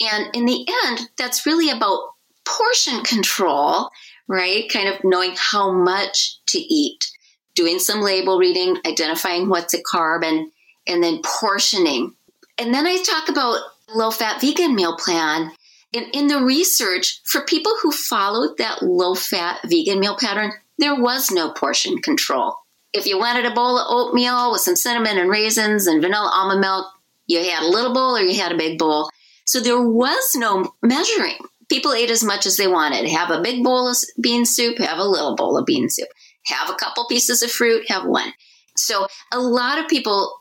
And 0.00 0.34
in 0.34 0.46
the 0.46 0.66
end, 0.84 1.00
that's 1.18 1.46
really 1.46 1.70
about 1.70 2.14
portion 2.44 3.02
control, 3.02 3.90
right? 4.28 4.70
Kind 4.70 4.88
of 4.88 5.04
knowing 5.04 5.34
how 5.36 5.72
much 5.72 6.38
to 6.46 6.58
eat, 6.58 7.10
doing 7.54 7.78
some 7.78 8.00
label 8.00 8.38
reading, 8.38 8.78
identifying 8.86 9.48
what's 9.48 9.74
a 9.74 9.82
carb, 9.82 10.24
and, 10.24 10.50
and 10.86 11.02
then 11.02 11.20
portioning. 11.22 12.14
And 12.58 12.74
then 12.74 12.86
I 12.86 13.02
talk 13.02 13.28
about 13.28 13.60
low 13.94 14.10
fat 14.10 14.40
vegan 14.40 14.74
meal 14.74 14.96
plan. 14.96 15.52
In, 15.92 16.04
in 16.12 16.28
the 16.28 16.40
research, 16.40 17.20
for 17.24 17.44
people 17.44 17.72
who 17.82 17.90
followed 17.90 18.58
that 18.58 18.82
low 18.82 19.14
fat 19.14 19.60
vegan 19.64 19.98
meal 19.98 20.16
pattern, 20.18 20.52
there 20.78 20.94
was 20.94 21.30
no 21.30 21.50
portion 21.50 22.00
control 22.00 22.56
if 22.92 23.06
you 23.06 23.18
wanted 23.18 23.46
a 23.46 23.54
bowl 23.54 23.78
of 23.78 23.86
oatmeal 23.88 24.52
with 24.52 24.60
some 24.60 24.76
cinnamon 24.76 25.18
and 25.18 25.30
raisins 25.30 25.86
and 25.86 26.02
vanilla 26.02 26.30
almond 26.32 26.60
milk, 26.60 26.86
you 27.26 27.38
had 27.38 27.62
a 27.62 27.68
little 27.70 27.94
bowl 27.94 28.16
or 28.16 28.22
you 28.22 28.40
had 28.40 28.52
a 28.52 28.56
big 28.56 28.78
bowl. 28.78 29.08
So 29.44 29.60
there 29.60 29.80
was 29.80 30.32
no 30.34 30.72
measuring. 30.82 31.38
People 31.68 31.92
ate 31.92 32.10
as 32.10 32.24
much 32.24 32.46
as 32.46 32.56
they 32.56 32.66
wanted. 32.66 33.08
Have 33.08 33.30
a 33.30 33.42
big 33.42 33.62
bowl 33.62 33.88
of 33.88 33.96
bean 34.20 34.44
soup, 34.44 34.78
have 34.78 34.98
a 34.98 35.04
little 35.04 35.36
bowl 35.36 35.56
of 35.56 35.66
bean 35.66 35.88
soup. 35.88 36.08
Have 36.46 36.70
a 36.70 36.74
couple 36.74 37.06
pieces 37.06 37.42
of 37.42 37.50
fruit, 37.50 37.88
have 37.88 38.06
one. 38.06 38.32
So 38.76 39.06
a 39.32 39.38
lot 39.38 39.78
of 39.78 39.88
people 39.88 40.32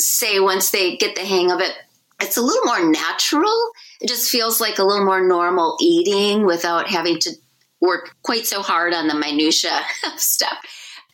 say 0.00 0.40
once 0.40 0.70
they 0.70 0.96
get 0.96 1.14
the 1.14 1.24
hang 1.24 1.50
of 1.50 1.60
it, 1.60 1.72
it's 2.20 2.36
a 2.36 2.42
little 2.42 2.64
more 2.64 2.90
natural. 2.90 3.70
It 4.00 4.08
just 4.08 4.30
feels 4.30 4.60
like 4.60 4.78
a 4.78 4.84
little 4.84 5.04
more 5.04 5.26
normal 5.26 5.76
eating 5.80 6.46
without 6.46 6.88
having 6.88 7.18
to 7.20 7.30
work 7.80 8.14
quite 8.22 8.46
so 8.46 8.62
hard 8.62 8.94
on 8.94 9.08
the 9.08 9.14
minutia 9.14 9.80
stuff. 10.16 10.58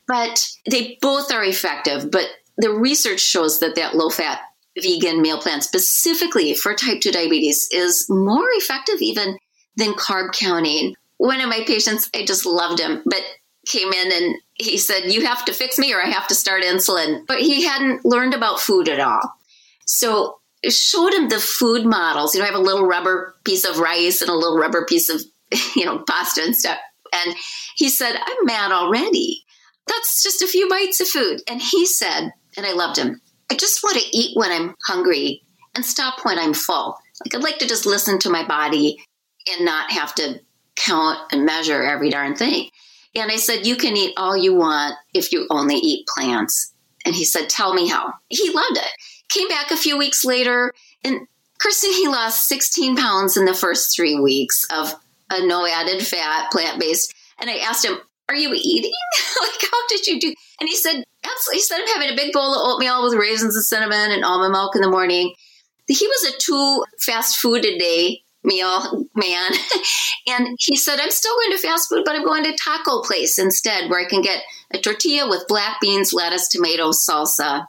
But 0.06 0.46
they 0.70 0.98
both 1.00 1.32
are 1.32 1.44
effective. 1.44 2.10
But 2.10 2.26
the 2.56 2.70
research 2.70 3.20
shows 3.20 3.60
that 3.60 3.74
that 3.76 3.96
low 3.96 4.10
fat 4.10 4.40
vegan 4.80 5.22
meal 5.22 5.38
plan 5.38 5.60
specifically 5.60 6.54
for 6.54 6.74
type 6.74 7.00
2 7.00 7.12
diabetes 7.12 7.68
is 7.72 8.06
more 8.08 8.46
effective 8.52 9.00
even 9.00 9.38
than 9.76 9.94
carb 9.94 10.32
counting. 10.32 10.94
One 11.16 11.40
of 11.40 11.48
my 11.48 11.62
patients, 11.66 12.10
I 12.14 12.24
just 12.24 12.44
loved 12.44 12.80
him, 12.80 13.02
but 13.04 13.22
came 13.66 13.92
in 13.92 14.12
and 14.12 14.36
he 14.54 14.78
said, 14.78 15.12
You 15.12 15.24
have 15.26 15.44
to 15.46 15.52
fix 15.52 15.78
me 15.78 15.94
or 15.94 16.02
I 16.02 16.08
have 16.08 16.26
to 16.28 16.34
start 16.34 16.62
insulin. 16.62 17.26
But 17.26 17.40
he 17.40 17.64
hadn't 17.64 18.04
learned 18.04 18.34
about 18.34 18.60
food 18.60 18.88
at 18.88 19.00
all. 19.00 19.20
So 19.86 20.38
I 20.64 20.70
showed 20.70 21.12
him 21.12 21.28
the 21.28 21.40
food 21.40 21.86
models. 21.86 22.34
You 22.34 22.40
know, 22.40 22.46
I 22.46 22.50
have 22.50 22.58
a 22.58 22.62
little 22.62 22.86
rubber 22.86 23.34
piece 23.44 23.64
of 23.64 23.78
rice 23.78 24.20
and 24.20 24.30
a 24.30 24.34
little 24.34 24.58
rubber 24.58 24.84
piece 24.86 25.08
of, 25.08 25.22
you 25.76 25.84
know, 25.84 25.98
pasta 26.06 26.42
and 26.42 26.56
stuff. 26.56 26.78
And 27.12 27.36
he 27.76 27.88
said, 27.88 28.16
I'm 28.16 28.46
mad 28.46 28.72
already. 28.72 29.43
That's 29.86 30.22
just 30.22 30.42
a 30.42 30.46
few 30.46 30.68
bites 30.68 31.00
of 31.00 31.08
food. 31.08 31.42
And 31.48 31.60
he 31.60 31.86
said, 31.86 32.32
and 32.56 32.66
I 32.66 32.72
loved 32.72 32.98
him, 32.98 33.20
I 33.50 33.54
just 33.54 33.82
want 33.82 33.98
to 33.98 34.16
eat 34.16 34.36
when 34.36 34.50
I'm 34.50 34.74
hungry 34.86 35.42
and 35.74 35.84
stop 35.84 36.24
when 36.24 36.38
I'm 36.38 36.54
full. 36.54 36.96
Like 37.24 37.34
I'd 37.34 37.42
like 37.44 37.58
to 37.58 37.68
just 37.68 37.86
listen 37.86 38.18
to 38.20 38.30
my 38.30 38.46
body 38.46 38.98
and 39.50 39.64
not 39.64 39.92
have 39.92 40.14
to 40.16 40.40
count 40.76 41.18
and 41.32 41.44
measure 41.44 41.82
every 41.82 42.10
darn 42.10 42.34
thing. 42.34 42.70
And 43.14 43.30
I 43.30 43.36
said, 43.36 43.66
You 43.66 43.76
can 43.76 43.96
eat 43.96 44.14
all 44.16 44.36
you 44.36 44.54
want 44.54 44.94
if 45.12 45.32
you 45.32 45.46
only 45.50 45.76
eat 45.76 46.06
plants. 46.08 46.72
And 47.04 47.14
he 47.14 47.24
said, 47.24 47.48
Tell 47.48 47.74
me 47.74 47.86
how. 47.88 48.12
He 48.28 48.50
loved 48.50 48.76
it. 48.76 48.90
Came 49.28 49.48
back 49.48 49.70
a 49.70 49.76
few 49.76 49.96
weeks 49.96 50.24
later, 50.24 50.72
and 51.04 51.26
Kristen, 51.60 51.92
he 51.92 52.08
lost 52.08 52.48
16 52.48 52.96
pounds 52.96 53.36
in 53.36 53.44
the 53.44 53.54
first 53.54 53.94
three 53.94 54.18
weeks 54.18 54.64
of 54.70 54.94
a 55.30 55.46
no 55.46 55.66
added 55.66 56.06
fat, 56.06 56.50
plant 56.50 56.80
based. 56.80 57.14
And 57.38 57.48
I 57.48 57.56
asked 57.58 57.84
him, 57.84 57.98
are 58.28 58.34
you 58.34 58.52
eating? 58.54 58.92
like, 59.42 59.70
how 59.70 59.86
did 59.88 60.06
you 60.06 60.20
do? 60.20 60.34
And 60.60 60.68
he 60.68 60.76
said, 60.76 61.04
absolutely. 61.24 61.56
He 61.56 61.62
said, 61.62 61.80
I'm 61.80 61.88
having 61.88 62.10
a 62.10 62.16
big 62.16 62.32
bowl 62.32 62.54
of 62.54 62.72
oatmeal 62.72 63.02
with 63.02 63.14
raisins 63.14 63.56
and 63.56 63.64
cinnamon 63.64 64.10
and 64.10 64.24
almond 64.24 64.52
milk 64.52 64.74
in 64.74 64.82
the 64.82 64.90
morning. 64.90 65.34
He 65.86 66.06
was 66.06 66.32
a 66.32 66.38
two 66.38 66.84
fast 67.00 67.38
food 67.38 67.64
a 67.64 67.78
day 67.78 68.22
meal 68.44 69.06
man. 69.14 69.52
and 70.26 70.56
he 70.60 70.76
said, 70.76 71.00
I'm 71.00 71.10
still 71.10 71.34
going 71.34 71.50
to 71.52 71.58
fast 71.58 71.88
food, 71.88 72.02
but 72.04 72.14
I'm 72.14 72.24
going 72.24 72.44
to 72.44 72.56
taco 72.56 73.02
place 73.02 73.38
instead, 73.38 73.90
where 73.90 74.00
I 74.00 74.08
can 74.08 74.22
get 74.22 74.42
a 74.72 74.78
tortilla 74.78 75.28
with 75.28 75.48
black 75.48 75.80
beans, 75.80 76.12
lettuce, 76.12 76.48
tomato, 76.48 76.90
salsa, 76.90 77.66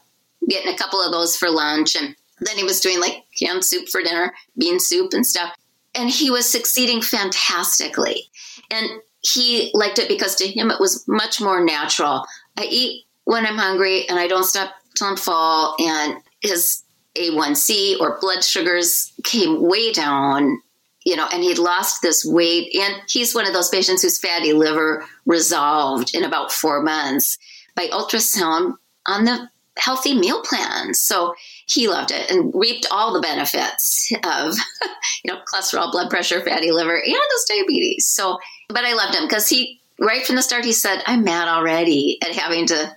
getting 0.47 0.73
a 0.73 0.77
couple 0.77 1.01
of 1.01 1.11
those 1.11 1.35
for 1.35 1.49
lunch. 1.49 1.95
And 1.95 2.15
then 2.41 2.57
he 2.57 2.63
was 2.63 2.81
doing 2.81 2.99
like 2.99 3.23
canned 3.37 3.63
soup 3.63 3.87
for 3.89 4.01
dinner, 4.01 4.33
bean 4.57 4.79
soup 4.79 5.13
and 5.13 5.25
stuff. 5.25 5.55
And 5.93 6.09
he 6.09 6.29
was 6.29 6.49
succeeding 6.49 7.01
fantastically. 7.01 8.23
And 8.69 9.01
he 9.33 9.71
liked 9.73 9.99
it 9.99 10.07
because 10.07 10.35
to 10.35 10.47
him 10.47 10.69
it 10.69 10.79
was 10.79 11.03
much 11.07 11.41
more 11.41 11.63
natural. 11.63 12.25
I 12.57 12.65
eat 12.69 13.05
when 13.23 13.45
I'm 13.45 13.57
hungry 13.57 14.07
and 14.07 14.19
I 14.19 14.27
don't 14.27 14.43
stop 14.43 14.71
till 14.95 15.07
I'm 15.07 15.17
full. 15.17 15.75
And 15.79 16.17
his 16.41 16.83
A1C 17.15 17.99
or 17.99 18.19
blood 18.21 18.43
sugars 18.43 19.11
came 19.23 19.61
way 19.61 19.91
down. 19.91 20.61
you 21.05 21.15
know, 21.15 21.27
and 21.31 21.43
he'd 21.43 21.59
lost 21.59 22.01
this 22.01 22.25
weight. 22.25 22.75
And 22.75 23.01
he's 23.07 23.35
one 23.35 23.45
of 23.45 23.53
those 23.53 23.69
patients 23.69 24.01
whose 24.01 24.19
fatty 24.19 24.53
liver 24.53 25.05
resolved 25.25 26.15
in 26.15 26.23
about 26.23 26.51
four 26.51 26.81
months 26.81 27.37
by 27.75 27.87
ultrasound 27.87 28.73
on 29.07 29.25
the 29.25 29.49
healthy 29.77 30.17
meal 30.17 30.41
plan. 30.41 30.93
So 30.93 31.35
he 31.65 31.87
loved 31.87 32.11
it 32.11 32.29
and 32.29 32.53
reaped 32.53 32.85
all 32.91 33.13
the 33.13 33.21
benefits 33.21 34.11
of, 34.23 34.55
you 35.23 35.33
know, 35.33 35.39
cholesterol, 35.51 35.91
blood 35.91 36.09
pressure, 36.09 36.41
fatty 36.41 36.71
liver, 36.71 36.95
and 36.95 37.05
his 37.05 37.45
diabetes. 37.49 38.05
So, 38.07 38.37
but 38.69 38.85
I 38.85 38.93
loved 38.93 39.15
him 39.15 39.27
because 39.27 39.49
he, 39.49 39.79
right 39.99 40.25
from 40.25 40.35
the 40.35 40.43
start, 40.43 40.63
he 40.63 40.71
said, 40.71 41.01
I'm 41.07 41.23
mad 41.23 41.47
already 41.47 42.19
at 42.21 42.35
having 42.35 42.67
to 42.67 42.95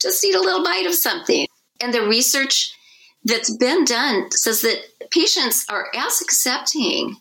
just 0.00 0.24
eat 0.24 0.34
a 0.34 0.40
little 0.40 0.64
bite 0.64 0.86
of 0.86 0.94
something. 0.94 1.46
And 1.80 1.94
the 1.94 2.02
research 2.02 2.74
that's 3.24 3.54
been 3.56 3.84
done 3.84 4.30
says 4.32 4.62
that 4.62 4.78
patients 5.10 5.64
are 5.68 5.86
as 5.94 6.20
accepting 6.20 7.16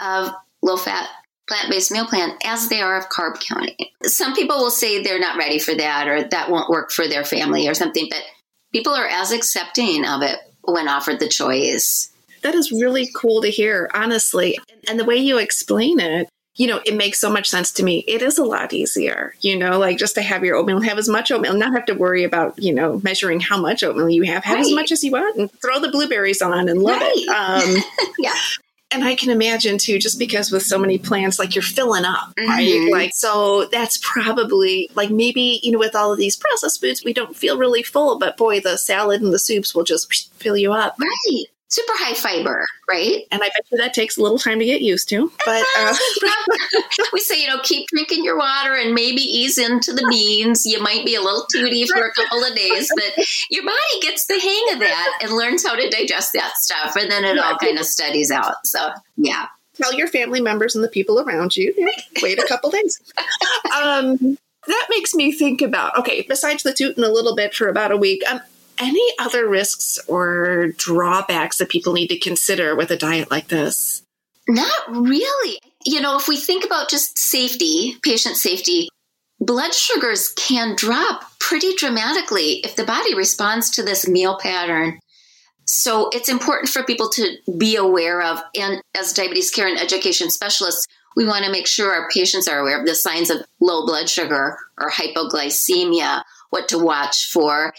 of 0.00 0.30
low 0.62 0.76
fat 0.76 1.08
plant 1.48 1.70
based 1.70 1.90
meal 1.90 2.06
plan 2.06 2.36
as 2.44 2.68
they 2.68 2.80
are 2.80 2.96
of 2.96 3.08
carb 3.08 3.40
counting. 3.40 3.86
Some 4.04 4.34
people 4.34 4.58
will 4.58 4.70
say 4.70 5.02
they're 5.02 5.18
not 5.18 5.38
ready 5.38 5.58
for 5.58 5.74
that 5.74 6.06
or 6.06 6.22
that 6.28 6.50
won't 6.50 6.70
work 6.70 6.92
for 6.92 7.08
their 7.08 7.24
family 7.24 7.66
or 7.66 7.74
something, 7.74 8.06
but 8.10 8.22
people 8.72 8.92
are 8.92 9.06
as 9.06 9.32
accepting 9.32 10.04
of 10.04 10.22
it 10.22 10.38
when 10.62 10.88
offered 10.88 11.20
the 11.20 11.28
choice. 11.28 12.10
That 12.42 12.54
is 12.54 12.70
really 12.70 13.10
cool 13.14 13.42
to 13.42 13.48
hear, 13.48 13.90
honestly. 13.94 14.58
And 14.88 14.98
the 14.98 15.04
way 15.04 15.16
you 15.16 15.38
explain 15.38 15.98
it, 15.98 16.28
you 16.54 16.66
know, 16.66 16.80
it 16.84 16.96
makes 16.96 17.20
so 17.20 17.30
much 17.30 17.48
sense 17.48 17.72
to 17.72 17.84
me. 17.84 18.04
It 18.08 18.20
is 18.20 18.38
a 18.38 18.44
lot 18.44 18.72
easier, 18.72 19.34
you 19.40 19.56
know, 19.56 19.78
like 19.78 19.96
just 19.96 20.14
to 20.16 20.22
have 20.22 20.44
your 20.44 20.56
oatmeal, 20.56 20.80
have 20.80 20.98
as 20.98 21.08
much 21.08 21.30
oatmeal, 21.30 21.54
not 21.54 21.72
have 21.72 21.86
to 21.86 21.94
worry 21.94 22.24
about, 22.24 22.60
you 22.60 22.74
know, 22.74 23.00
measuring 23.04 23.40
how 23.40 23.60
much 23.60 23.82
oatmeal 23.82 24.10
you 24.10 24.22
have. 24.24 24.44
Have 24.44 24.56
right. 24.56 24.66
as 24.66 24.72
much 24.72 24.92
as 24.92 25.02
you 25.04 25.12
want 25.12 25.36
and 25.36 25.50
throw 25.60 25.80
the 25.80 25.90
blueberries 25.90 26.42
on 26.42 26.68
and 26.68 26.82
love 26.82 27.00
right. 27.00 27.12
it. 27.14 27.28
Um, 27.28 28.10
yeah 28.18 28.34
and 28.90 29.04
I 29.04 29.14
can 29.14 29.30
imagine 29.30 29.78
too, 29.78 29.98
just 29.98 30.18
because 30.18 30.50
with 30.50 30.62
so 30.62 30.78
many 30.78 30.98
plants, 30.98 31.38
like 31.38 31.54
you're 31.54 31.62
filling 31.62 32.04
up, 32.04 32.34
mm-hmm. 32.36 32.48
right? 32.48 32.88
Like, 32.90 33.14
so 33.14 33.66
that's 33.66 33.98
probably 34.02 34.90
like 34.94 35.10
maybe, 35.10 35.60
you 35.62 35.72
know, 35.72 35.78
with 35.78 35.94
all 35.94 36.12
of 36.12 36.18
these 36.18 36.36
processed 36.36 36.80
foods, 36.80 37.04
we 37.04 37.12
don't 37.12 37.36
feel 37.36 37.58
really 37.58 37.82
full, 37.82 38.18
but 38.18 38.36
boy, 38.36 38.60
the 38.60 38.78
salad 38.78 39.20
and 39.20 39.32
the 39.32 39.38
soups 39.38 39.74
will 39.74 39.84
just 39.84 40.32
fill 40.34 40.56
you 40.56 40.72
up. 40.72 40.96
Right 40.98 41.48
super 41.68 41.92
high 41.96 42.14
fiber, 42.14 42.64
right? 42.88 43.24
And 43.30 43.42
I 43.42 43.46
bet 43.46 43.66
you 43.70 43.78
that 43.78 43.94
takes 43.94 44.16
a 44.16 44.22
little 44.22 44.38
time 44.38 44.58
to 44.58 44.64
get 44.64 44.80
used 44.80 45.08
to. 45.10 45.30
But 45.44 45.64
uh, 45.78 45.94
we 47.12 47.20
say, 47.20 47.40
you 47.40 47.48
know, 47.48 47.60
keep 47.62 47.86
drinking 47.88 48.24
your 48.24 48.38
water 48.38 48.74
and 48.74 48.94
maybe 48.94 49.20
ease 49.20 49.58
into 49.58 49.92
the 49.92 50.06
beans. 50.10 50.66
You 50.66 50.82
might 50.82 51.04
be 51.04 51.14
a 51.14 51.20
little 51.20 51.46
tooty 51.52 51.86
for 51.86 52.04
a 52.04 52.12
couple 52.12 52.42
of 52.42 52.54
days, 52.54 52.90
but 52.94 53.24
your 53.50 53.64
body 53.64 54.00
gets 54.00 54.26
the 54.26 54.40
hang 54.40 54.74
of 54.74 54.80
that 54.80 55.18
and 55.22 55.32
learns 55.32 55.66
how 55.66 55.74
to 55.74 55.88
digest 55.88 56.32
that 56.34 56.56
stuff, 56.56 56.96
and 56.96 57.10
then 57.10 57.24
it 57.24 57.38
all 57.38 57.56
kind 57.58 57.78
of 57.78 57.84
steadies 57.84 58.30
out. 58.30 58.66
So, 58.66 58.90
yeah. 59.16 59.46
Tell 59.74 59.94
your 59.94 60.08
family 60.08 60.40
members 60.40 60.74
and 60.74 60.82
the 60.82 60.88
people 60.88 61.20
around 61.20 61.56
you. 61.56 61.72
Wait 62.20 62.42
a 62.42 62.46
couple 62.48 62.70
days. 62.70 63.00
Um, 63.80 64.36
that 64.66 64.86
makes 64.90 65.14
me 65.14 65.30
think 65.30 65.62
about 65.62 65.96
okay. 65.96 66.22
Besides 66.28 66.64
the 66.64 66.72
tooting 66.72 67.04
a 67.04 67.08
little 67.08 67.36
bit 67.36 67.54
for 67.54 67.68
about 67.68 67.92
a 67.92 67.96
week, 67.96 68.22
um, 68.28 68.40
any 68.80 69.12
other 69.18 69.48
risks 69.48 69.98
or 70.08 70.68
drawbacks 70.76 71.58
that 71.58 71.68
people 71.68 71.92
need 71.92 72.08
to 72.08 72.18
consider 72.18 72.74
with 72.76 72.90
a 72.90 72.96
diet 72.96 73.30
like 73.30 73.48
this? 73.48 74.02
Not 74.48 74.90
really. 74.90 75.58
You 75.84 76.00
know, 76.00 76.16
if 76.16 76.28
we 76.28 76.36
think 76.36 76.64
about 76.64 76.88
just 76.88 77.18
safety, 77.18 77.96
patient 78.02 78.36
safety, 78.36 78.88
blood 79.40 79.74
sugars 79.74 80.32
can 80.36 80.74
drop 80.76 81.24
pretty 81.38 81.74
dramatically 81.74 82.60
if 82.64 82.76
the 82.76 82.84
body 82.84 83.14
responds 83.14 83.70
to 83.70 83.82
this 83.82 84.08
meal 84.08 84.38
pattern. 84.40 84.98
So 85.66 86.08
it's 86.12 86.30
important 86.30 86.70
for 86.70 86.82
people 86.82 87.10
to 87.10 87.36
be 87.58 87.76
aware 87.76 88.22
of. 88.22 88.40
And 88.58 88.82
as 88.96 89.12
diabetes 89.12 89.50
care 89.50 89.68
and 89.68 89.78
education 89.78 90.30
specialists, 90.30 90.86
we 91.14 91.26
want 91.26 91.44
to 91.44 91.52
make 91.52 91.66
sure 91.66 91.92
our 91.92 92.08
patients 92.08 92.48
are 92.48 92.58
aware 92.58 92.80
of 92.80 92.86
the 92.86 92.94
signs 92.94 93.28
of 93.28 93.42
low 93.60 93.84
blood 93.84 94.08
sugar 94.08 94.56
or 94.78 94.90
hypoglycemia, 94.90 96.22
what 96.50 96.68
to 96.68 96.78
watch 96.78 97.30
for 97.30 97.74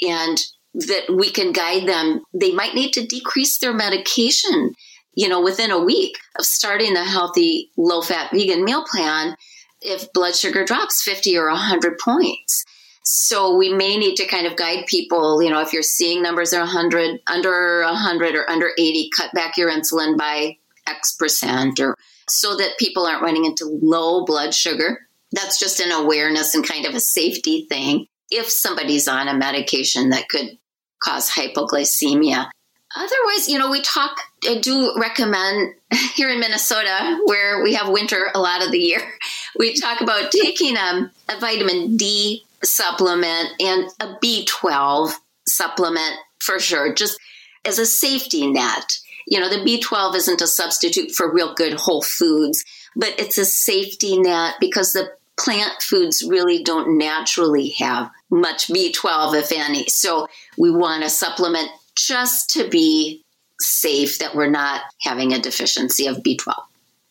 and 0.00 0.38
that 0.74 1.14
we 1.14 1.30
can 1.30 1.52
guide 1.52 1.88
them. 1.88 2.22
They 2.32 2.50
might 2.50 2.74
need 2.74 2.92
to 2.94 3.06
decrease 3.06 3.58
their 3.58 3.72
medication, 3.72 4.72
you 5.14 5.28
know, 5.28 5.40
within 5.40 5.70
a 5.70 5.82
week 5.82 6.16
of 6.38 6.44
starting 6.44 6.94
the 6.94 7.04
healthy, 7.04 7.70
low 7.76 8.02
fat 8.02 8.30
vegan 8.32 8.64
meal 8.64 8.84
plan 8.84 9.36
if 9.80 10.12
blood 10.12 10.34
sugar 10.34 10.64
drops 10.64 11.02
50 11.02 11.36
or 11.36 11.48
100 11.48 11.98
points. 11.98 12.64
So 13.04 13.54
we 13.54 13.72
may 13.72 13.96
need 13.98 14.16
to 14.16 14.26
kind 14.26 14.46
of 14.46 14.56
guide 14.56 14.86
people, 14.86 15.42
you 15.42 15.50
know, 15.50 15.60
if 15.60 15.72
you're 15.72 15.82
seeing 15.82 16.22
numbers 16.22 16.54
are 16.54 16.60
100, 16.60 17.20
under 17.26 17.82
100 17.84 18.34
or 18.34 18.50
under 18.50 18.70
80, 18.78 19.10
cut 19.14 19.30
back 19.34 19.56
your 19.56 19.70
insulin 19.70 20.16
by 20.16 20.56
X 20.86 21.14
percent 21.14 21.78
or 21.80 21.96
so 22.28 22.56
that 22.56 22.78
people 22.78 23.06
aren't 23.06 23.22
running 23.22 23.44
into 23.44 23.66
low 23.82 24.24
blood 24.24 24.54
sugar. 24.54 25.06
That's 25.32 25.58
just 25.58 25.80
an 25.80 25.92
awareness 25.92 26.54
and 26.54 26.66
kind 26.66 26.86
of 26.86 26.94
a 26.94 27.00
safety 27.00 27.66
thing 27.68 28.06
if 28.36 28.50
somebody's 28.50 29.08
on 29.08 29.28
a 29.28 29.34
medication 29.34 30.10
that 30.10 30.28
could 30.28 30.58
cause 31.02 31.30
hypoglycemia. 31.30 32.48
Otherwise, 32.96 33.48
you 33.48 33.58
know, 33.58 33.70
we 33.70 33.80
talk, 33.82 34.16
I 34.48 34.58
do 34.58 34.92
recommend 34.96 35.74
here 36.14 36.28
in 36.28 36.40
Minnesota, 36.40 37.20
where 37.24 37.62
we 37.62 37.74
have 37.74 37.88
winter 37.88 38.30
a 38.34 38.40
lot 38.40 38.64
of 38.64 38.70
the 38.70 38.78
year, 38.78 39.00
we 39.58 39.74
talk 39.74 40.00
about 40.00 40.30
taking 40.30 40.76
a, 40.76 41.10
a 41.28 41.40
vitamin 41.40 41.96
D 41.96 42.44
supplement 42.62 43.50
and 43.60 43.90
a 44.00 44.16
B12 44.22 45.12
supplement 45.46 46.16
for 46.38 46.58
sure, 46.58 46.94
just 46.94 47.18
as 47.64 47.78
a 47.78 47.86
safety 47.86 48.46
net. 48.46 48.98
You 49.26 49.40
know, 49.40 49.48
the 49.48 49.64
B12 49.64 50.16
isn't 50.16 50.42
a 50.42 50.46
substitute 50.46 51.10
for 51.10 51.32
real 51.32 51.54
good 51.54 51.74
whole 51.74 52.02
foods, 52.02 52.64
but 52.94 53.14
it's 53.18 53.38
a 53.38 53.44
safety 53.44 54.18
net 54.18 54.54
because 54.60 54.92
the 54.92 55.10
plant 55.38 55.82
foods 55.82 56.24
really 56.26 56.62
don't 56.62 56.98
naturally 56.98 57.70
have 57.70 58.10
much 58.30 58.68
B12, 58.68 59.40
if 59.40 59.52
any. 59.52 59.86
So 59.88 60.28
we 60.56 60.70
want 60.70 61.02
to 61.02 61.10
supplement 61.10 61.68
just 61.96 62.50
to 62.50 62.68
be 62.68 63.24
safe 63.60 64.18
that 64.18 64.34
we're 64.34 64.50
not 64.50 64.82
having 65.00 65.32
a 65.32 65.40
deficiency 65.40 66.06
of 66.06 66.18
B12. 66.18 66.54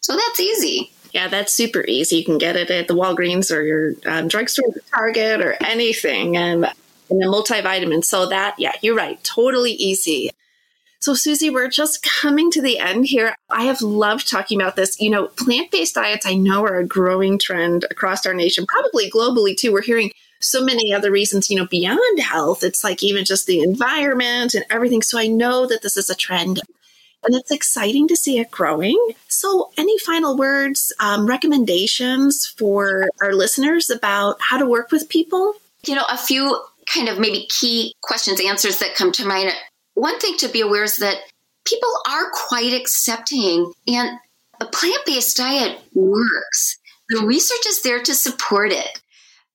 So 0.01 0.15
that's 0.15 0.39
easy. 0.39 0.91
Yeah, 1.13 1.27
that's 1.27 1.53
super 1.53 1.83
easy. 1.87 2.17
You 2.17 2.25
can 2.25 2.37
get 2.37 2.55
it 2.55 2.71
at 2.71 2.87
the 2.87 2.95
Walgreens 2.95 3.55
or 3.55 3.61
your 3.61 3.93
um, 4.05 4.27
drugstore, 4.27 4.73
Target, 4.93 5.41
or 5.41 5.55
anything, 5.63 6.35
and 6.35 6.65
in 7.09 7.21
a 7.21 7.27
multivitamin. 7.27 8.03
So 8.03 8.27
that, 8.27 8.55
yeah, 8.57 8.73
you're 8.81 8.95
right, 8.95 9.23
totally 9.23 9.73
easy. 9.73 10.31
So, 11.03 11.13
Susie, 11.13 11.49
we're 11.49 11.67
just 11.67 12.01
coming 12.01 12.49
to 12.51 12.61
the 12.61 12.79
end 12.79 13.07
here. 13.07 13.35
I 13.49 13.65
have 13.65 13.81
loved 13.81 14.25
talking 14.25 14.61
about 14.61 14.77
this. 14.77 15.01
You 15.01 15.09
know, 15.09 15.27
plant 15.27 15.69
based 15.69 15.95
diets, 15.95 16.25
I 16.25 16.35
know, 16.35 16.63
are 16.63 16.77
a 16.77 16.87
growing 16.87 17.37
trend 17.37 17.83
across 17.91 18.25
our 18.25 18.33
nation, 18.33 18.65
probably 18.65 19.11
globally 19.11 19.53
too. 19.53 19.73
We're 19.73 19.81
hearing 19.81 20.11
so 20.39 20.63
many 20.63 20.93
other 20.93 21.11
reasons, 21.11 21.49
you 21.49 21.57
know, 21.57 21.67
beyond 21.67 22.19
health. 22.21 22.63
It's 22.63 22.85
like 22.85 23.03
even 23.03 23.25
just 23.25 23.47
the 23.47 23.59
environment 23.59 24.53
and 24.53 24.63
everything. 24.69 25.01
So, 25.01 25.19
I 25.19 25.27
know 25.27 25.67
that 25.67 25.81
this 25.81 25.97
is 25.97 26.09
a 26.09 26.15
trend 26.15 26.61
and 27.25 27.35
it's 27.35 27.51
exciting 27.51 28.07
to 28.07 28.15
see 28.15 28.39
it 28.39 28.49
growing. 28.49 28.97
So, 29.27 29.71
any 29.77 29.99
final 29.99 30.37
words, 30.37 30.93
um, 31.01 31.27
recommendations 31.27 32.47
for 32.47 33.09
our 33.21 33.33
listeners 33.33 33.89
about 33.89 34.37
how 34.39 34.57
to 34.57 34.65
work 34.65 34.89
with 34.89 35.09
people? 35.09 35.55
You 35.85 35.95
know, 35.95 36.05
a 36.09 36.17
few 36.17 36.61
kind 36.85 37.09
of 37.09 37.19
maybe 37.19 37.45
key 37.49 37.93
questions, 38.01 38.39
answers 38.39 38.79
that 38.79 38.95
come 38.95 39.11
to 39.11 39.25
mind 39.25 39.51
one 39.93 40.19
thing 40.19 40.37
to 40.37 40.47
be 40.47 40.61
aware 40.61 40.83
is 40.83 40.97
that 40.97 41.17
people 41.65 41.89
are 42.09 42.31
quite 42.47 42.73
accepting, 42.73 43.71
and 43.87 44.19
a 44.59 44.65
plant 44.65 45.05
based 45.05 45.37
diet 45.37 45.79
works. 45.93 46.77
The 47.09 47.25
research 47.25 47.65
is 47.67 47.81
there 47.81 48.01
to 48.01 48.13
support 48.13 48.71
it. 48.71 49.01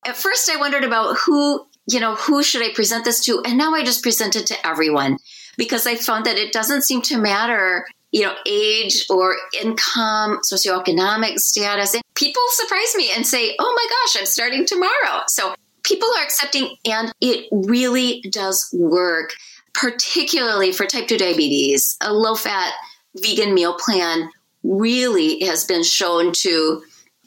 At 0.07 0.17
first, 0.17 0.51
I 0.51 0.57
wondered 0.57 0.85
about 0.85 1.17
who, 1.19 1.67
you 1.91 2.01
know, 2.01 2.15
who 2.15 2.43
should 2.43 2.63
I 2.63 2.73
present 2.73 3.05
this 3.05 3.25
to? 3.25 3.43
And 3.45 3.59
now 3.59 3.75
I 3.75 3.85
just 3.85 4.03
present 4.03 4.37
it 4.37 4.47
to 4.47 4.67
everyone 4.67 5.19
because 5.57 5.87
I 5.87 5.97
found 5.97 6.27
that 6.27 6.39
it 6.39 6.53
doesn't 6.53 6.83
seem 6.83 7.03
to 7.03 7.19
matter, 7.19 7.87
you 8.13 8.23
know, 8.23 8.35
age 8.47 9.07
or 9.11 9.37
income, 9.61 10.39
socioeconomic 10.51 11.39
status. 11.39 11.95
And 11.95 12.03
people 12.15 12.43
surprise 12.51 12.95
me 12.97 13.11
and 13.15 13.27
say, 13.27 13.57
oh 13.59 13.75
my 13.75 13.87
gosh, 13.89 14.21
I'm 14.21 14.27
starting 14.27 14.67
tomorrow. 14.67 15.23
So 15.27 15.55
people 15.83 16.09
are 16.17 16.23
accepting, 16.23 16.77
and 16.85 17.13
it 17.21 17.49
really 17.51 18.23
does 18.31 18.69
work 18.73 19.35
particularly 19.79 20.73
for 20.73 20.87
type 20.87 21.07
2 21.07 21.19
diabetes, 21.19 21.97
a 22.01 22.13
low 22.13 22.35
fat 22.35 22.73
vegan 23.17 23.55
meal 23.55 23.77
plan 23.79 24.29
really 24.65 25.41
has 25.45 25.65
been 25.65 25.85
shown 25.85 26.33
to 26.33 26.83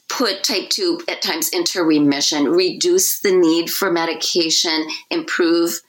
put 0.09 0.43
type 0.43 0.69
2 0.69 1.01
at 1.07 1.21
times 1.21 1.49
into 1.49 1.81
remission, 1.81 2.49
reduce 2.49 3.21
the 3.21 3.31
need 3.31 3.69
for 3.69 3.89
medication, 3.89 4.85
improve 5.09 5.79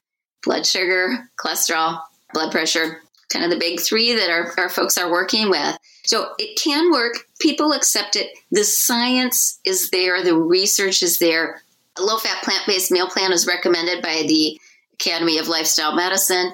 blood 0.44 0.64
sugar, 0.64 1.28
cholesterol, 1.36 2.00
blood 2.32 2.52
pressure, 2.52 3.02
kind 3.32 3.44
of 3.44 3.50
the 3.50 3.58
big 3.58 3.80
three 3.80 4.14
that 4.14 4.30
our, 4.30 4.52
our 4.56 4.68
folks 4.68 4.96
are 4.96 5.10
working 5.10 5.50
with. 5.50 5.76
So 6.04 6.32
it 6.38 6.56
can 6.60 6.92
work. 6.92 7.14
People 7.40 7.72
accept 7.72 8.14
it. 8.14 8.28
The 8.52 8.62
science 8.62 9.58
is 9.64 9.90
there, 9.90 10.22
the 10.22 10.36
research 10.36 11.02
is 11.02 11.18
there. 11.18 11.62
A 11.98 12.02
low 12.02 12.18
fat 12.18 12.42
plant 12.44 12.62
based 12.68 12.92
meal 12.92 13.08
plan 13.08 13.32
is 13.32 13.48
recommended 13.48 14.00
by 14.00 14.24
the 14.28 14.58
Academy 14.94 15.38
of 15.38 15.48
Lifestyle 15.48 15.94
Medicine. 15.94 16.52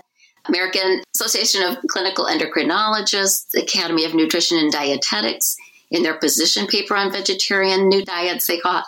American 0.49 1.03
Association 1.15 1.63
of 1.63 1.77
Clinical 1.89 2.25
Endocrinologists, 2.25 3.55
Academy 3.55 4.05
of 4.05 4.15
Nutrition 4.15 4.59
and 4.59 4.73
Dietetics, 4.73 5.57
in 5.91 6.03
their 6.03 6.19
position 6.19 6.67
paper 6.67 6.97
on 6.97 7.13
vegetarian 7.13 7.89
new 7.89 8.05
diets, 8.05 8.47
they 8.47 8.59
call 8.59 8.79
it. 8.79 8.85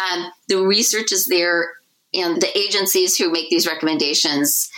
Um, 0.00 0.30
the 0.48 0.62
research 0.66 1.12
is 1.12 1.26
there, 1.26 1.70
and 2.14 2.40
the 2.40 2.56
agencies 2.56 3.16
who 3.16 3.30
make 3.30 3.50
these 3.50 3.66
recommendations 3.66 4.70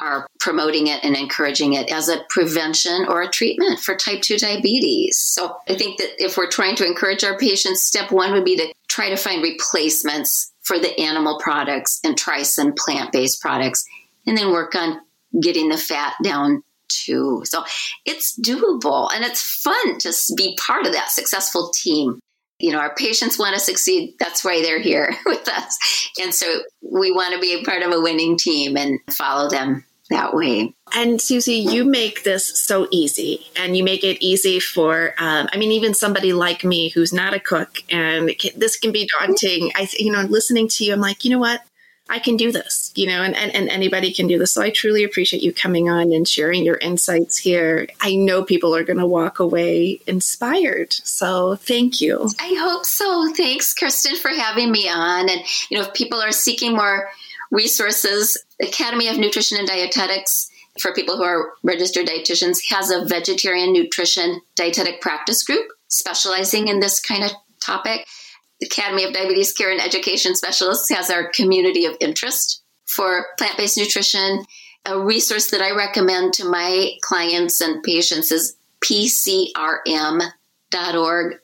are 0.00 0.26
promoting 0.40 0.88
it 0.88 1.04
and 1.04 1.16
encouraging 1.16 1.74
it 1.74 1.90
as 1.90 2.08
a 2.08 2.24
prevention 2.28 3.06
or 3.08 3.22
a 3.22 3.28
treatment 3.28 3.78
for 3.78 3.94
type 3.94 4.22
2 4.22 4.38
diabetes. 4.38 5.18
So 5.18 5.56
I 5.68 5.76
think 5.76 5.98
that 5.98 6.10
if 6.18 6.36
we're 6.36 6.50
trying 6.50 6.74
to 6.76 6.86
encourage 6.86 7.22
our 7.22 7.38
patients, 7.38 7.82
step 7.82 8.10
one 8.10 8.32
would 8.32 8.44
be 8.44 8.56
to 8.56 8.72
try 8.94 9.08
to 9.08 9.16
find 9.16 9.42
replacements 9.42 10.52
for 10.62 10.78
the 10.78 10.98
animal 11.00 11.40
products 11.42 11.98
and 12.04 12.16
try 12.16 12.42
some 12.42 12.72
plant 12.76 13.10
based 13.10 13.40
products, 13.40 13.84
and 14.24 14.38
then 14.38 14.52
work 14.52 14.76
on 14.76 15.00
getting 15.42 15.68
the 15.68 15.76
fat 15.76 16.14
down 16.22 16.62
too. 16.86 17.42
So 17.44 17.64
it's 18.04 18.38
doable 18.38 19.10
and 19.12 19.24
it's 19.24 19.42
fun 19.42 19.98
to 19.98 20.12
be 20.36 20.56
part 20.64 20.86
of 20.86 20.92
that 20.92 21.10
successful 21.10 21.70
team. 21.74 22.20
You 22.60 22.70
know, 22.70 22.78
our 22.78 22.94
patients 22.94 23.36
want 23.36 23.54
to 23.54 23.60
succeed. 23.60 24.14
That's 24.20 24.44
why 24.44 24.62
they're 24.62 24.80
here 24.80 25.12
with 25.26 25.48
us. 25.48 26.10
And 26.22 26.32
so 26.32 26.46
we 26.80 27.10
want 27.10 27.34
to 27.34 27.40
be 27.40 27.60
a 27.60 27.64
part 27.64 27.82
of 27.82 27.92
a 27.92 28.00
winning 28.00 28.38
team 28.38 28.76
and 28.76 29.00
follow 29.10 29.50
them 29.50 29.84
that 30.10 30.34
way. 30.34 30.74
And 30.94 31.20
Susie, 31.20 31.54
you 31.54 31.84
make 31.84 32.24
this 32.24 32.60
so 32.60 32.86
easy, 32.90 33.46
and 33.56 33.76
you 33.76 33.82
make 33.82 34.04
it 34.04 34.22
easy 34.22 34.60
for, 34.60 35.14
um, 35.18 35.48
I 35.52 35.56
mean, 35.56 35.72
even 35.72 35.94
somebody 35.94 36.32
like 36.32 36.62
me 36.62 36.90
who's 36.90 37.12
not 37.12 37.34
a 37.34 37.40
cook, 37.40 37.82
and 37.90 38.30
this 38.54 38.78
can 38.78 38.92
be 38.92 39.08
daunting. 39.18 39.72
I, 39.74 39.88
you 39.98 40.12
know, 40.12 40.22
listening 40.22 40.68
to 40.68 40.84
you, 40.84 40.92
I'm 40.92 41.00
like, 41.00 41.24
you 41.24 41.30
know 41.30 41.38
what? 41.38 41.62
I 42.10 42.18
can 42.18 42.36
do 42.36 42.52
this, 42.52 42.92
you 42.94 43.06
know, 43.06 43.22
and, 43.22 43.34
and, 43.34 43.54
and 43.54 43.70
anybody 43.70 44.12
can 44.12 44.26
do 44.26 44.38
this. 44.38 44.52
So 44.52 44.60
I 44.60 44.68
truly 44.68 45.04
appreciate 45.04 45.42
you 45.42 45.54
coming 45.54 45.88
on 45.88 46.12
and 46.12 46.28
sharing 46.28 46.62
your 46.62 46.76
insights 46.76 47.38
here. 47.38 47.88
I 48.02 48.14
know 48.14 48.44
people 48.44 48.76
are 48.76 48.84
going 48.84 48.98
to 48.98 49.06
walk 49.06 49.38
away 49.38 50.00
inspired. 50.06 50.92
So 50.92 51.56
thank 51.56 52.02
you. 52.02 52.28
I 52.38 52.54
hope 52.60 52.84
so. 52.84 53.32
Thanks, 53.32 53.72
Kristen, 53.72 54.16
for 54.16 54.28
having 54.28 54.70
me 54.70 54.86
on. 54.86 55.30
And, 55.30 55.40
you 55.70 55.78
know, 55.78 55.84
if 55.84 55.94
people 55.94 56.20
are 56.20 56.30
seeking 56.30 56.76
more 56.76 57.08
resources, 57.50 58.36
Academy 58.68 59.08
of 59.08 59.18
Nutrition 59.18 59.58
and 59.58 59.68
Dietetics 59.68 60.48
for 60.80 60.92
people 60.92 61.16
who 61.16 61.24
are 61.24 61.52
registered 61.62 62.06
dietitians 62.06 62.58
has 62.70 62.90
a 62.90 63.04
vegetarian 63.06 63.72
nutrition 63.72 64.40
dietetic 64.56 65.00
practice 65.00 65.42
group 65.42 65.66
specializing 65.88 66.68
in 66.68 66.80
this 66.80 67.00
kind 67.00 67.22
of 67.24 67.30
topic. 67.64 68.06
The 68.60 68.66
Academy 68.66 69.04
of 69.04 69.12
Diabetes 69.12 69.52
Care 69.52 69.70
and 69.70 69.80
Education 69.80 70.34
Specialists 70.34 70.90
has 70.90 71.10
our 71.10 71.30
community 71.30 71.86
of 71.86 71.96
interest 72.00 72.62
for 72.84 73.26
plant 73.38 73.56
based 73.56 73.78
nutrition. 73.78 74.44
A 74.86 75.00
resource 75.00 75.50
that 75.50 75.62
I 75.62 75.70
recommend 75.74 76.34
to 76.34 76.44
my 76.44 76.92
clients 77.02 77.60
and 77.60 77.82
patients 77.82 78.30
is 78.30 78.56
PCRM.org, 78.84 80.30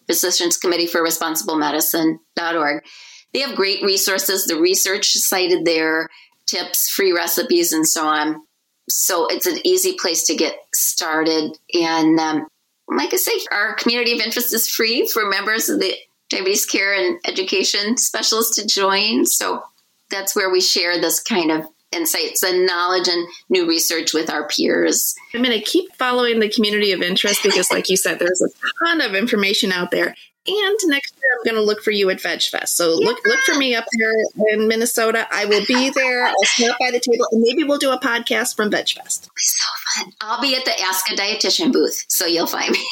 Physicians 0.07 0.57
Committee 0.59 0.87
for 0.87 1.03
Responsible 1.03 1.57
Medicine.org. 1.57 2.85
They 3.33 3.41
have 3.41 3.57
great 3.57 3.83
resources, 3.83 4.45
the 4.45 4.61
research 4.61 5.13
cited 5.13 5.65
there, 5.65 6.09
tips, 6.51 6.89
free 6.91 7.13
recipes, 7.13 7.73
and 7.73 7.87
so 7.87 8.07
on. 8.07 8.43
So 8.89 9.27
it's 9.29 9.47
an 9.47 9.59
easy 9.65 9.95
place 9.95 10.25
to 10.27 10.35
get 10.35 10.57
started. 10.75 11.57
And 11.75 12.19
um, 12.19 12.49
like 12.89 13.15
I 13.15 13.17
say, 13.17 13.33
our 13.51 13.75
community 13.75 14.13
of 14.13 14.21
interest 14.21 14.53
is 14.53 14.69
free 14.69 15.07
for 15.07 15.29
members 15.29 15.69
of 15.69 15.81
the 15.81 15.95
diabetes 16.29 16.67
care 16.67 16.95
and 16.95 17.19
education 17.27 17.97
specialist 17.97 18.55
to 18.55 18.67
join. 18.67 19.27
So 19.27 19.63
that's 20.11 20.35
where 20.35 20.51
we 20.51 20.61
share 20.61 21.01
this 21.01 21.23
kind 21.23 21.51
of 21.51 21.67
insights 21.93 22.43
and 22.43 22.67
knowledge 22.67 23.09
and 23.09 23.27
new 23.49 23.69
research 23.69 24.15
with 24.15 24.31
our 24.31 24.47
peers. 24.47 25.15
I'm 25.35 25.43
going 25.43 25.59
to 25.59 25.65
keep 25.65 25.93
following 25.97 26.41
the 26.41 26.49
community 26.49 26.93
of 26.93 27.03
interest 27.03 27.43
because, 27.43 27.71
like 27.71 27.89
you 27.89 27.97
said, 27.97 28.19
there's 28.19 28.41
a 28.41 28.49
ton 28.85 29.01
of 29.01 29.15
information 29.15 29.73
out 29.73 29.91
there. 29.91 30.15
And 30.47 30.79
next 30.87 31.15
year, 31.21 31.31
I'm 31.33 31.45
going 31.45 31.63
to 31.63 31.67
look 31.67 31.83
for 31.83 31.91
you 31.91 32.09
at 32.09 32.17
VegFest. 32.19 32.69
So 32.69 32.99
yeah. 32.99 33.07
look 33.07 33.19
look 33.27 33.41
for 33.41 33.57
me 33.57 33.75
up 33.75 33.85
there 33.99 34.13
in 34.55 34.69
Minnesota. 34.69 35.29
I 35.31 35.45
will 35.45 35.65
be 35.67 35.91
there. 35.91 36.25
I'll 36.27 36.35
stop 36.45 36.79
by 36.81 36.91
the 36.91 37.01
table, 37.01 37.27
and 37.31 37.43
maybe 37.43 37.63
we'll 37.63 37.79
do 37.79 37.91
a 37.91 38.01
podcast 38.01 38.57
from 38.57 38.71
VegFest. 38.71 39.29
So 39.37 39.65
fun! 39.95 40.13
I'll 40.23 40.41
be 40.41 40.57
at 40.57 40.65
the 40.65 40.81
Ask 40.81 41.11
a 41.11 41.15
Dietitian 41.15 41.73
booth, 41.73 42.07
so 42.09 42.25
you'll 42.25 42.47
find 42.47 42.71
me. 42.71 42.89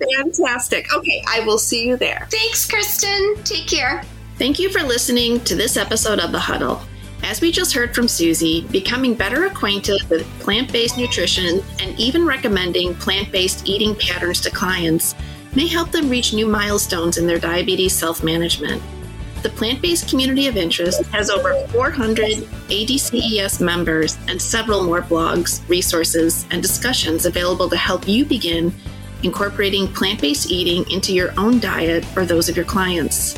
Fantastic. 0.16 0.92
Okay, 0.92 1.22
I 1.28 1.40
will 1.40 1.58
see 1.58 1.86
you 1.86 1.96
there. 1.96 2.26
Thanks, 2.28 2.68
Kristen. 2.68 3.36
Take 3.44 3.68
care. 3.68 4.02
Thank 4.36 4.58
you 4.58 4.68
for 4.68 4.82
listening 4.82 5.40
to 5.44 5.54
this 5.54 5.76
episode 5.76 6.18
of 6.18 6.32
The 6.32 6.40
Huddle. 6.40 6.82
As 7.22 7.40
we 7.40 7.50
just 7.50 7.72
heard 7.72 7.94
from 7.94 8.08
Susie, 8.08 8.66
becoming 8.70 9.14
better 9.14 9.46
acquainted 9.46 10.02
with 10.10 10.26
plant 10.40 10.72
based 10.72 10.98
nutrition 10.98 11.62
and 11.80 11.98
even 11.98 12.26
recommending 12.26 12.94
plant 12.96 13.30
based 13.32 13.66
eating 13.66 13.94
patterns 13.94 14.40
to 14.42 14.50
clients 14.50 15.14
may 15.56 15.66
help 15.66 15.90
them 15.90 16.08
reach 16.08 16.34
new 16.34 16.46
milestones 16.46 17.16
in 17.16 17.26
their 17.26 17.40
diabetes 17.40 17.94
self 17.94 18.22
management. 18.22 18.80
The 19.42 19.48
plant 19.48 19.80
based 19.80 20.08
community 20.08 20.48
of 20.48 20.56
interest 20.56 21.04
has 21.06 21.30
over 21.30 21.54
400 21.68 22.46
ADCES 22.68 23.60
members 23.60 24.18
and 24.28 24.40
several 24.40 24.84
more 24.84 25.02
blogs, 25.02 25.68
resources, 25.68 26.46
and 26.50 26.62
discussions 26.62 27.26
available 27.26 27.68
to 27.70 27.76
help 27.76 28.06
you 28.06 28.24
begin 28.24 28.72
incorporating 29.22 29.88
plant 29.88 30.20
based 30.20 30.50
eating 30.50 30.88
into 30.90 31.14
your 31.14 31.32
own 31.38 31.58
diet 31.58 32.04
or 32.16 32.26
those 32.26 32.48
of 32.48 32.56
your 32.56 32.64
clients. 32.64 33.36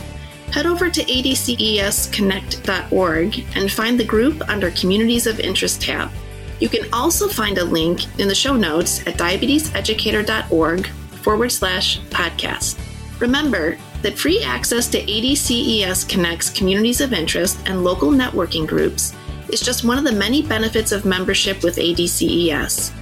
Head 0.53 0.67
over 0.67 0.91
to 0.91 1.05
adcesconnect.org 1.05 3.45
and 3.55 3.71
find 3.71 4.01
the 4.01 4.05
group 4.05 4.49
under 4.49 4.71
Communities 4.73 5.27
of 5.27 5.41
Interest 5.41 5.81
tab. 5.81 6.11
You 6.59 6.69
can 6.69 6.93
also 6.93 7.29
find 7.29 7.57
a 7.59 7.65
link 7.65 8.19
in 8.19 8.29
the 8.29 8.35
show 8.35 8.57
notes 8.57 9.07
at 9.07 9.19
diabeteseducator.org 9.19 10.91
forward 11.19 11.51
slash 11.51 12.01
podcast. 12.11 12.79
Remember 13.21 13.77
that 14.03 14.19
free 14.19 14.43
access 14.43 14.89
to 14.89 15.03
ADCES 15.03 16.09
Connect's 16.09 16.51
communities 16.51 17.01
of 17.01 17.13
interest 17.13 17.59
and 17.67 17.85
local 17.85 18.11
networking 18.11 18.67
groups 18.67 19.15
is 19.53 19.61
just 19.61 19.85
one 19.85 19.99
of 19.99 20.05
the 20.05 20.13
many 20.13 20.43
benefits 20.43 20.93
of 20.93 21.05
membership 21.05 21.63
with 21.63 21.77
ADCES. 21.77 22.93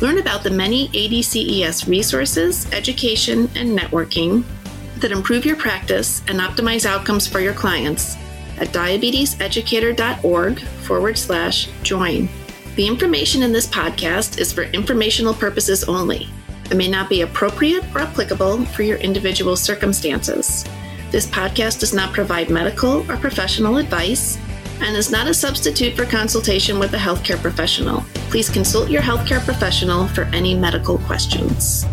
Learn 0.00 0.18
about 0.18 0.42
the 0.42 0.50
many 0.50 0.88
ADCES 0.88 1.88
resources, 1.88 2.70
education, 2.72 3.48
and 3.54 3.78
networking 3.78 4.44
that 4.96 5.12
improve 5.12 5.46
your 5.46 5.56
practice 5.56 6.22
and 6.28 6.40
optimize 6.40 6.84
outcomes 6.86 7.26
for 7.26 7.40
your 7.40 7.54
clients 7.54 8.16
at 8.58 8.68
diabeteseducator.org 8.68 10.60
forward 10.60 11.16
slash 11.18 11.68
join. 11.82 12.28
The 12.76 12.86
information 12.86 13.42
in 13.42 13.52
this 13.52 13.66
podcast 13.66 14.38
is 14.38 14.52
for 14.52 14.62
informational 14.64 15.34
purposes 15.34 15.84
only. 15.84 16.28
It 16.72 16.78
may 16.78 16.88
not 16.88 17.10
be 17.10 17.20
appropriate 17.20 17.84
or 17.94 18.00
applicable 18.00 18.64
for 18.64 18.82
your 18.82 18.96
individual 18.96 19.56
circumstances. 19.56 20.64
This 21.10 21.26
podcast 21.26 21.80
does 21.80 21.92
not 21.92 22.14
provide 22.14 22.48
medical 22.48 23.00
or 23.12 23.18
professional 23.18 23.76
advice 23.76 24.38
and 24.80 24.96
is 24.96 25.10
not 25.10 25.26
a 25.26 25.34
substitute 25.34 25.94
for 25.94 26.06
consultation 26.06 26.78
with 26.78 26.94
a 26.94 26.96
healthcare 26.96 27.36
professional. 27.36 28.00
Please 28.30 28.48
consult 28.48 28.88
your 28.88 29.02
healthcare 29.02 29.44
professional 29.44 30.08
for 30.08 30.22
any 30.32 30.54
medical 30.54 30.96
questions. 31.00 31.84